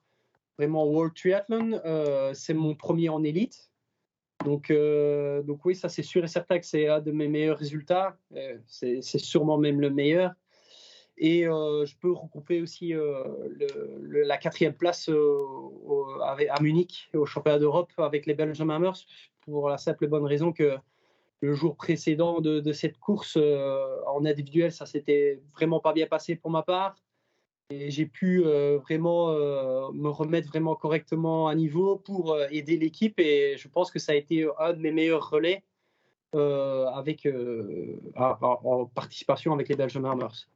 vraiment 0.57 0.85
World 0.85 1.13
Triathlon, 1.13 1.81
euh, 1.83 2.33
c'est 2.33 2.53
mon 2.53 2.73
premier 2.73 3.09
en 3.09 3.21
élite. 3.25 3.69
Donc, 4.45 4.71
euh, 4.71 5.41
donc 5.41 5.65
oui, 5.65 5.75
ça 5.75 5.89
c'est 5.89 6.03
sûr 6.03 6.23
et 6.23 6.29
certain 6.29 6.57
que 6.57 6.65
c'est 6.65 6.87
un 6.87 7.01
de 7.01 7.11
mes 7.11 7.27
meilleurs 7.27 7.57
résultats. 7.57 8.15
Euh, 8.33 8.57
c'est 8.65 9.01
sûrement 9.01 9.57
même 9.57 9.81
le 9.81 9.89
meilleur. 9.89 10.31
Et 11.17 11.41
je 11.43 11.97
peux 11.99 12.13
regrouper 12.13 12.61
aussi 12.61 12.93
la 12.93 14.37
quatrième 14.37 14.73
place 14.73 15.09
à 15.09 16.61
Munich 16.61 17.09
au 17.13 17.25
championnat 17.25 17.59
d'Europe 17.59 17.91
avec 17.97 18.25
les 18.25 18.35
Belgian 18.35 18.69
Hammers 18.69 19.05
pour 19.41 19.67
la 19.67 19.77
simple 19.77 20.05
et 20.05 20.07
bonne 20.07 20.25
raison 20.25 20.53
que 20.53 20.77
le 21.41 21.53
jour 21.53 21.75
précédent 21.75 22.39
de, 22.39 22.71
cette 22.71 22.99
course 22.99 23.37
euh, 23.37 23.97
en 24.07 24.25
individuel, 24.25 24.71
ça 24.71 24.85
s'était 24.85 25.41
vraiment 25.53 25.79
pas 25.79 25.91
bien 25.91 26.05
passé 26.05 26.35
pour 26.35 26.51
ma 26.51 26.61
part. 26.61 26.95
Et 27.71 27.89
j'ai 27.89 28.05
pu 28.05 28.43
euh, 28.45 28.77
vraiment 28.79 29.29
euh, 29.29 29.91
me 29.93 30.09
remettre 30.09 30.49
vraiment 30.49 30.75
correctement 30.75 31.47
à 31.47 31.55
niveau 31.55 31.95
pour 31.95 32.37
aider 32.51 32.77
l'équipe. 32.77 33.19
Et 33.19 33.55
je 33.57 33.67
pense 33.67 33.91
que 33.91 33.99
ça 33.99 34.11
a 34.11 34.15
été 34.15 34.47
un 34.59 34.73
de 34.73 34.79
mes 34.79 34.91
meilleurs 34.91 35.29
relais 35.29 35.63
avec, 36.33 37.27
en, 38.15 38.85
participation 38.93 39.53
avec 39.53 39.67
les 39.67 39.75
Belgian 39.75 40.03
Hammers. 40.05 40.47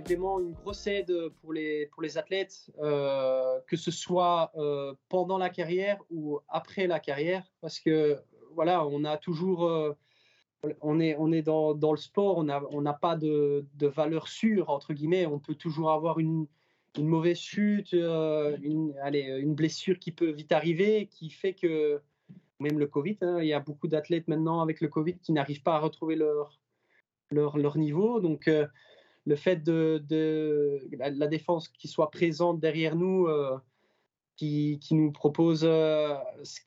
Vraiment 0.00 0.40
une 0.40 0.52
grosse 0.52 0.86
aide 0.86 1.12
pour 1.40 1.52
les, 1.52 1.86
pour 1.86 2.02
les 2.02 2.18
athlètes, 2.18 2.70
euh, 2.80 3.58
que 3.66 3.76
ce 3.76 3.90
soit 3.90 4.52
euh, 4.56 4.94
pendant 5.08 5.38
la 5.38 5.50
carrière 5.50 5.98
ou 6.10 6.40
après 6.48 6.86
la 6.86 7.00
carrière, 7.00 7.44
parce 7.60 7.80
que 7.80 8.18
voilà, 8.54 8.86
on 8.86 9.04
a 9.04 9.16
toujours, 9.16 9.66
euh, 9.66 9.92
on 10.80 11.00
est, 11.00 11.16
on 11.18 11.32
est 11.32 11.42
dans, 11.42 11.74
dans 11.74 11.92
le 11.92 11.98
sport, 11.98 12.38
on 12.38 12.44
n'a 12.44 12.62
on 12.70 12.84
pas 13.00 13.16
de, 13.16 13.66
de 13.74 13.86
valeur 13.86 14.28
sûre, 14.28 14.70
entre 14.70 14.92
guillemets, 14.92 15.26
on 15.26 15.38
peut 15.38 15.54
toujours 15.54 15.90
avoir 15.90 16.18
une, 16.18 16.46
une 16.98 17.06
mauvaise 17.06 17.38
chute, 17.38 17.92
une, 17.92 18.94
allez, 19.02 19.22
une 19.40 19.54
blessure 19.54 19.98
qui 19.98 20.12
peut 20.12 20.30
vite 20.30 20.52
arriver, 20.52 21.06
qui 21.06 21.30
fait 21.30 21.54
que, 21.54 22.00
même 22.58 22.78
le 22.78 22.86
Covid, 22.86 23.18
hein, 23.22 23.38
il 23.40 23.46
y 23.46 23.52
a 23.52 23.60
beaucoup 23.60 23.88
d'athlètes 23.88 24.28
maintenant 24.28 24.60
avec 24.60 24.80
le 24.80 24.88
Covid 24.88 25.18
qui 25.18 25.32
n'arrivent 25.32 25.62
pas 25.62 25.76
à 25.76 25.78
retrouver 25.78 26.16
leur, 26.16 26.60
leur, 27.30 27.56
leur 27.56 27.78
niveau, 27.78 28.20
donc 28.20 28.50
le 29.30 29.36
fait 29.36 29.62
de, 29.62 30.02
la, 30.98 31.28
défense 31.28 31.68
qui 31.68 31.86
soit 31.86 32.10
présente 32.10 32.58
derrière 32.58 32.96
nous, 32.96 33.28
euh, 33.28 33.56
qui, 34.34 34.80
qui 34.82 34.96
nous 34.96 35.12
propose 35.12 35.60
euh, 35.62 36.16
ce, 36.42 36.60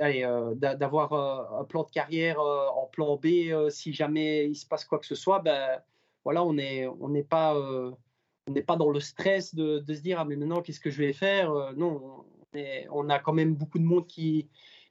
euh, 0.00 0.54
d'a- 0.54 0.74
d'avoir 0.74 1.12
un 1.60 1.64
plan 1.64 1.82
de 1.82 1.90
carrière 1.90 2.40
en 2.40 2.86
plan 2.86 3.16
B, 3.16 3.26
si 3.68 3.92
jamais 3.92 4.48
il 4.48 4.54
se 4.54 4.64
passe 4.66 4.86
quoi 4.86 4.98
que 4.98 5.04
ce 5.04 5.14
soit, 5.14 5.40
ben, 5.40 5.82
voilà, 6.24 6.42
on 6.42 6.54
n'est 6.54 6.86
on 6.86 7.10
n'est 7.10 7.22
pas, 7.22 7.54
on 7.58 8.54
pas 8.66 8.76
dans 8.76 8.90
le 8.90 9.00
stress 9.00 9.54
de, 9.54 9.84
se 9.86 10.00
dire 10.00 10.18
ah 10.18 10.24
mais 10.24 10.36
maintenant 10.36 10.62
qu'est-ce 10.62 10.80
que 10.80 10.90
je 10.90 11.02
vais 11.02 11.12
faire 11.12 11.52
Non, 11.76 12.24
on, 12.54 12.64
on 12.90 13.10
a 13.10 13.18
quand 13.18 13.34
même 13.34 13.54
beaucoup 13.54 13.78
de 13.78 13.84
monde 13.84 14.06
qui, 14.06 14.48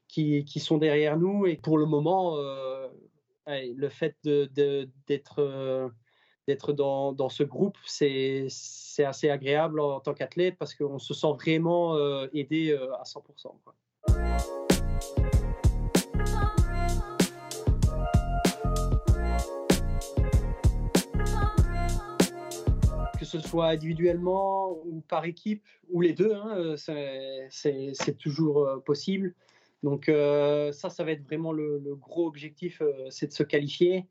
qui, 0.07 0.45
qui 0.45 0.59
sont 0.59 0.77
derrière 0.77 1.17
nous 1.17 1.47
et 1.47 1.55
pour 1.55 1.79
le 1.79 1.87
moment, 1.87 2.37
le 3.47 3.89
fait 3.89 4.15
de- 4.23 4.87
d'être 6.47 6.71
dans, 6.71 7.11
dans 7.11 7.29
ce 7.29 7.43
groupe, 7.43 7.77
c'est 7.85 8.47
assez 8.99 9.29
agréable 9.29 9.79
en, 9.81 9.99
tant 9.99 10.13
qu'athlète 10.13 10.55
parce 10.57 10.73
qu'on 10.73 10.97
se 10.97 11.13
sent 11.13 11.33
vraiment 11.35 11.95
euh, 11.95 12.27
aidé 12.33 12.71
euh, 12.71 12.93
à 12.95 13.03
100%. 13.03 13.21
quoi. 13.63 13.75
Que 23.19 23.25
ce 23.25 23.39
soit 23.39 23.67
individuellement 23.67 24.71
ou 24.85 25.01
par 25.09 25.25
équipe, 25.25 25.63
ou 25.89 25.99
les 25.99 26.13
deux, 26.13 26.33
hein, 26.33 26.55
euh, 26.57 26.75
c'est- 26.77 28.17
toujours 28.17 28.81
possible. 28.85 29.35
Donc 29.83 30.05
ça, 30.05 30.89
ça 30.89 31.03
va 31.03 31.11
être 31.11 31.23
vraiment 31.23 31.51
le, 31.51 31.95
gros 31.95 32.25
objectif, 32.25 32.81
c'est 33.09 33.27
de 33.27 33.33
se 33.33 33.43
qualifier. 33.43 34.07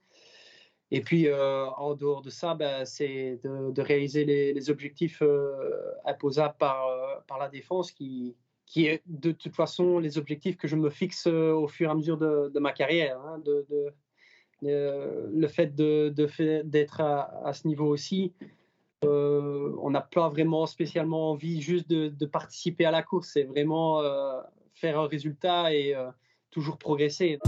Et 0.92 1.00
puis, 1.00 1.26
euh, 1.26 1.66
en 1.70 1.94
dehors 1.94 2.22
de 2.22 2.30
ça, 2.30 2.54
ben, 2.54 2.84
c'est 2.84 3.40
de, 3.42 3.80
réaliser 3.80 4.24
les, 4.24 4.70
objectifs 4.70 5.20
euh, 5.20 5.92
imposables 6.04 6.54
par, 6.58 6.86
euh, 6.86 7.16
par 7.26 7.38
la 7.38 7.48
défense, 7.48 7.90
qui, 7.90 8.36
qui 8.66 8.86
est 8.86 9.02
de 9.06 9.32
toute 9.32 9.54
façon 9.54 9.98
les 9.98 10.16
objectifs 10.16 10.56
que 10.56 10.68
je 10.68 10.76
me 10.76 10.90
fixe 10.90 11.26
euh, 11.26 11.52
au 11.52 11.66
fur 11.66 11.88
et 11.88 11.90
à 11.90 11.94
mesure 11.94 12.18
de, 12.18 12.58
ma 12.60 12.72
carrière. 12.72 13.20
hein, 13.20 13.40
de, 13.44 13.66
le 14.62 15.46
fait 15.48 15.74
d'être 15.74 17.00
à, 17.00 17.52
ce 17.52 17.66
niveau 17.66 17.86
aussi, 17.86 18.32
on 19.02 19.90
n'a 19.90 20.00
pas 20.00 20.28
vraiment 20.28 20.66
spécialement 20.66 21.32
envie 21.32 21.60
juste 21.60 21.88
de, 21.88 22.26
participer 22.26 22.84
à 22.84 22.90
la 22.90 23.02
course, 23.02 23.30
c'est 23.34 23.44
vraiment 23.44 24.02
faire 24.72 24.98
un 24.98 25.06
résultat 25.06 25.74
et 25.74 25.94
toujours 26.50 26.78
progresser. 26.78 27.38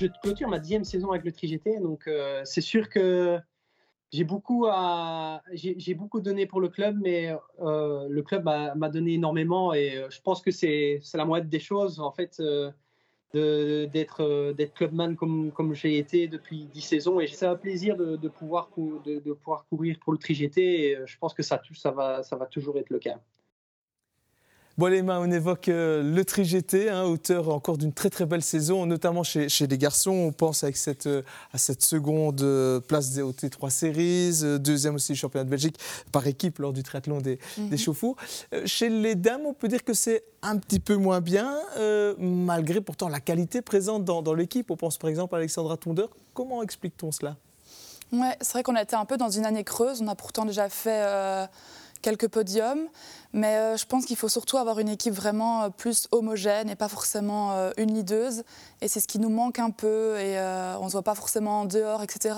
Je 0.00 0.06
clôture 0.22 0.48
ma 0.48 0.60
dixième 0.60 0.84
saison 0.84 1.10
avec 1.10 1.24
le 1.24 1.32
Tri-GT, 1.32 1.80
donc 1.80 2.06
euh, 2.06 2.42
c'est 2.44 2.60
sûr 2.60 2.88
que 2.88 3.36
j'ai 4.12 4.22
beaucoup, 4.22 4.64
donné 6.20 6.46
pour 6.46 6.60
le 6.60 6.68
club, 6.68 6.96
mais 7.02 7.34
euh, 7.60 8.06
le 8.08 8.22
club 8.22 8.44
m'a, 8.44 8.88
donné 8.90 9.14
énormément 9.14 9.74
et 9.74 10.04
je 10.08 10.20
pense 10.20 10.40
que 10.40 10.52
c'est, 10.52 11.00
la 11.14 11.24
moitié 11.24 11.48
des 11.48 11.58
choses. 11.58 11.98
En 11.98 12.12
fait, 12.12 12.40
d'être 13.34 14.54
clubman 14.74 15.16
comme, 15.16 15.74
j'ai 15.74 15.98
été 15.98 16.28
depuis 16.28 16.66
10 16.66 16.80
saisons 16.80 17.18
et 17.18 17.26
c'est 17.26 17.46
un 17.46 17.56
plaisir 17.56 17.96
de, 17.96 18.28
pouvoir, 18.28 18.70
courir 18.70 19.98
pour 20.00 20.12
le 20.12 20.18
TGT 20.18 20.60
et 20.62 20.98
je 21.06 21.18
pense 21.18 21.34
que 21.34 21.42
ça 21.42 21.60
va 21.90 22.46
toujours 22.48 22.78
être 22.78 22.90
le 22.90 23.00
cas. 23.00 23.18
Bon, 24.78 24.86
les 24.86 25.02
mains, 25.02 25.18
on 25.18 25.28
évoque 25.32 25.68
euh, 25.70 26.04
le 26.04 26.24
TGT, 26.24 26.88
hein, 26.88 27.02
auteur 27.02 27.48
encore 27.48 27.78
d'une 27.78 27.92
très 27.92 28.10
très 28.10 28.26
belle 28.26 28.44
saison, 28.44 28.86
notamment 28.86 29.24
chez, 29.24 29.48
chez, 29.48 29.66
les 29.66 29.76
garçons. 29.76 30.12
On 30.12 30.30
pense 30.30 30.62
avec 30.62 30.76
cette, 30.76 31.08
euh, 31.08 31.22
à 31.52 31.58
cette 31.58 31.82
seconde 31.82 32.42
euh, 32.42 32.78
place 32.78 33.10
des 33.10 33.20
OT3 33.20 33.70
Series, 33.70 34.60
deuxième 34.60 34.94
aussi 34.94 35.14
du 35.14 35.18
championnat 35.18 35.42
de 35.42 35.50
Belgique 35.50 35.80
par 36.12 36.24
équipe 36.28 36.60
lors 36.60 36.72
du 36.72 36.84
triathlon 36.84 37.18
des, 37.18 37.40
des 37.58 37.76
chauffours. 37.76 38.14
Chez 38.66 38.88
les 38.88 39.16
dames, 39.16 39.46
on 39.46 39.52
peut 39.52 39.66
dire 39.66 39.82
que 39.82 39.94
c'est 39.94 40.22
un 40.42 40.56
petit 40.58 40.78
peu 40.78 40.94
moins 40.94 41.20
bien, 41.20 41.58
malgré 42.20 42.80
pourtant 42.80 43.08
la 43.08 43.18
qualité 43.18 43.62
présente 43.62 44.04
dans, 44.04 44.22
dans 44.22 44.34
l'équipe. 44.34 44.70
On 44.70 44.76
pense 44.76 44.96
par 44.96 45.10
exemple 45.10 45.34
à 45.34 45.38
Alexandra 45.38 45.76
Tondeur. 45.76 46.10
Comment 46.34 46.62
explique-t-on 46.62 47.10
cela? 47.10 47.36
Ouais, 48.12 48.36
c'est 48.40 48.52
vrai 48.52 48.62
qu'on 48.62 48.76
a 48.76 48.82
été 48.82 48.94
un 48.94 49.04
peu 49.04 49.16
dans 49.16 49.28
une 49.28 49.44
année 49.44 49.64
creuse. 49.64 50.00
On 50.02 50.06
a 50.06 50.14
pourtant 50.14 50.44
déjà 50.44 50.68
fait 50.68 51.48
quelques 52.02 52.28
podiums. 52.28 52.88
Mais 53.32 53.56
euh, 53.56 53.76
je 53.76 53.84
pense 53.84 54.06
qu'il 54.06 54.16
faut 54.16 54.28
surtout 54.28 54.56
avoir 54.56 54.78
une 54.78 54.88
équipe 54.88 55.12
vraiment 55.12 55.64
euh, 55.64 55.68
plus 55.68 56.08
homogène 56.12 56.70
et 56.70 56.76
pas 56.76 56.88
forcément 56.88 57.52
euh, 57.52 57.70
une 57.76 57.94
leaduse. 57.94 58.42
Et 58.80 58.88
c'est 58.88 59.00
ce 59.00 59.08
qui 59.08 59.18
nous 59.18 59.28
manque 59.28 59.58
un 59.58 59.70
peu 59.70 60.18
et 60.18 60.38
on 60.80 60.84
ne 60.84 60.88
se 60.88 60.92
voit 60.92 61.02
pas 61.02 61.14
forcément 61.14 61.64
dehors, 61.64 62.02
etc. 62.02 62.36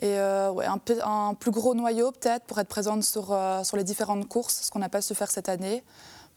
Et 0.00 0.14
ouais, 0.14 0.66
un, 0.66 1.34
plus 1.34 1.50
gros 1.50 1.74
noyau 1.74 2.12
peut-être 2.12 2.44
pour 2.44 2.58
être 2.58 2.68
présente 2.68 3.02
sur, 3.02 3.36
sur 3.64 3.76
les 3.76 3.84
différentes 3.84 4.28
courses, 4.28 4.62
ce 4.62 4.70
qu'on 4.70 4.78
n'a 4.78 4.88
pas 4.88 5.02
su 5.02 5.14
faire 5.14 5.30
cette 5.30 5.48
année. 5.48 5.82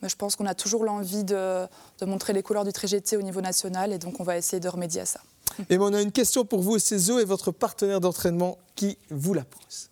Mais 0.01 0.09
je 0.09 0.15
pense 0.15 0.35
qu'on 0.35 0.47
a 0.47 0.55
toujours 0.55 0.83
l'envie 0.83 1.23
de, 1.23 1.67
de, 1.99 2.05
montrer 2.05 2.33
les 2.33 2.41
couleurs 2.41 2.65
du 2.65 2.73
TGT 2.73 3.17
au 3.17 3.21
niveau 3.21 3.39
national 3.39 3.93
et 3.93 3.99
donc 3.99 4.19
on 4.19 4.23
va 4.23 4.35
essayer 4.35 4.59
de 4.59 4.67
remédier 4.67 5.01
à 5.01 5.05
ça. 5.05 5.21
Et 5.69 5.77
on 5.77 5.93
a 5.93 6.01
une 6.01 6.11
question 6.11 6.43
pour 6.43 6.61
vous, 6.61 6.79
c'est 6.79 6.97
Zo 6.97 7.19
et 7.19 7.25
votre 7.25 7.51
partenaire 7.51 8.01
d'entraînement 8.01 8.57
qui 8.75 8.97
vous 9.09 9.33
la 9.33 9.43
pose. 9.43 9.89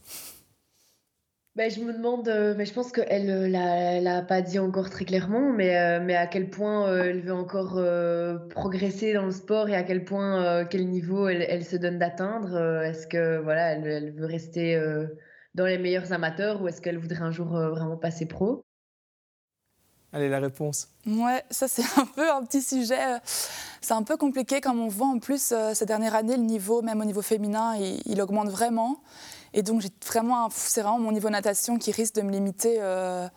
Ben, 1.59 1.69
je 1.69 1.81
me 1.81 1.91
demande, 1.91 2.25
euh, 2.29 2.55
mais 2.57 2.65
je 2.65 2.73
pense 2.73 2.89
qu'elle 2.93 3.25
ne 3.25 3.53
euh, 3.53 3.99
l'a 3.99 4.21
pas 4.21 4.41
dit 4.41 4.59
encore 4.59 4.89
très 4.89 5.03
clairement, 5.03 5.51
mais, 5.51 5.77
euh, 5.77 5.99
mais 6.01 6.15
à 6.15 6.25
quel 6.25 6.49
point 6.49 6.89
elle 7.03 7.19
veut 7.19 7.33
encore 7.33 7.81
progresser 8.49 9.11
dans 9.11 9.25
le 9.25 9.33
sport 9.33 9.67
et 9.67 9.75
à 9.75 9.83
quel 9.83 10.05
point, 10.05 10.63
quel 10.63 10.87
niveau 10.87 11.27
elle, 11.27 11.41
elle 11.41 11.65
se 11.65 11.75
donne 11.75 11.99
d'atteindre. 11.99 12.57
est-ce 12.85 13.07
que 13.07 13.39
voilà, 13.39 13.73
elle, 13.73 13.85
elle 13.85 14.11
veut 14.13 14.25
rester 14.25 14.81
dans 15.53 15.65
les 15.65 15.77
meilleurs 15.77 16.13
amateurs 16.13 16.61
ou 16.61 16.69
est-ce 16.69 16.79
qu'elle 16.79 16.97
voudrait 16.97 17.23
un 17.23 17.31
jour 17.31 17.49
vraiment 17.49 17.97
passer 17.97 18.25
pro? 18.25 18.63
Allez, 20.13 20.29
la 20.29 20.39
réponse. 20.39 20.87
Ouais, 21.05 21.43
ça 21.49 21.67
c'est 21.67 21.83
un 21.99 22.05
peu 22.05 22.31
un 22.31 22.45
petit 22.45 22.61
sujet. 22.61 23.19
C'est 23.81 23.95
un 23.95 24.03
peu 24.03 24.15
compliqué 24.15 24.61
comme 24.61 24.79
on 24.79 24.87
voit 24.87 25.07
en 25.07 25.19
plus 25.19 25.53
ces 25.73 25.85
dernières 25.85 26.15
années, 26.15 26.37
le 26.37 26.43
niveau, 26.43 26.81
même 26.81 27.01
au 27.01 27.05
niveau 27.05 27.21
féminin, 27.21 27.75
il, 27.75 28.01
il 28.05 28.21
augmente 28.21 28.47
vraiment. 28.47 29.01
Et 29.53 29.63
donc, 29.63 29.83
vraiment, 30.05 30.49
c'est 30.51 30.81
vraiment 30.81 30.99
mon 30.99 31.11
niveau 31.11 31.29
natation 31.29 31.77
qui 31.77 31.91
risque 31.91 32.15
de 32.15 32.21
me 32.21 32.31
limiter 32.31 32.77
euh, 32.79 33.27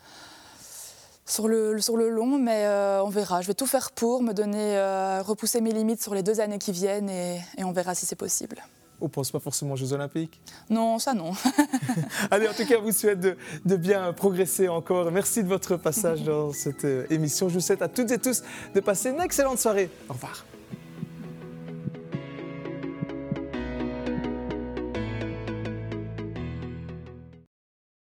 sur, 1.25 1.49
le, 1.49 1.81
sur 1.81 1.97
le 1.97 2.11
long, 2.11 2.39
mais 2.39 2.67
euh, 2.67 3.03
on 3.03 3.09
verra. 3.09 3.41
Je 3.41 3.47
vais 3.47 3.55
tout 3.55 3.67
faire 3.67 3.93
pour 3.93 4.23
me 4.23 4.33
donner, 4.33 4.77
euh, 4.77 5.23
repousser 5.23 5.61
mes 5.61 5.73
limites 5.73 6.03
sur 6.03 6.15
les 6.15 6.23
deux 6.23 6.41
années 6.41 6.59
qui 6.59 6.73
viennent 6.73 7.11
et, 7.11 7.41
on 7.59 7.73
verra 7.73 7.95
si 7.95 8.07
c'est 8.07 8.17
possible. 8.17 8.63
On 9.01 9.09
pense 9.09 9.33
pas 9.33 9.41
forcément 9.41 9.73
aux 9.73 9.77
Jeux 9.77 9.93
Olympiques? 9.95 10.41
Non, 10.71 11.01
ça 11.01 11.13
non. 11.13 11.33
Allez, 12.31 12.47
en 12.47 12.53
tout 12.53 12.65
cas, 12.65 12.79
vous 12.79 12.93
souhaite 12.93 13.19
de, 13.19 13.37
de, 13.65 13.77
bien 13.77 14.13
progresser 14.13 14.69
encore. 14.69 15.11
Merci 15.11 15.43
de 15.43 15.49
votre 15.49 15.77
passage 15.77 16.23
dans 16.23 16.53
cette 16.53 16.87
émission. 17.11 17.49
Je 17.49 17.55
vous 17.55 17.61
souhaite 17.61 17.83
à 17.83 17.89
toutes 17.89 18.13
et 18.13 18.19
tous 18.19 18.45
de 18.73 18.79
passer 18.79 19.11
une 19.11 19.21
excellente 19.21 19.59
soirée. 19.59 19.91
Au 20.09 20.13
revoir. 20.13 20.45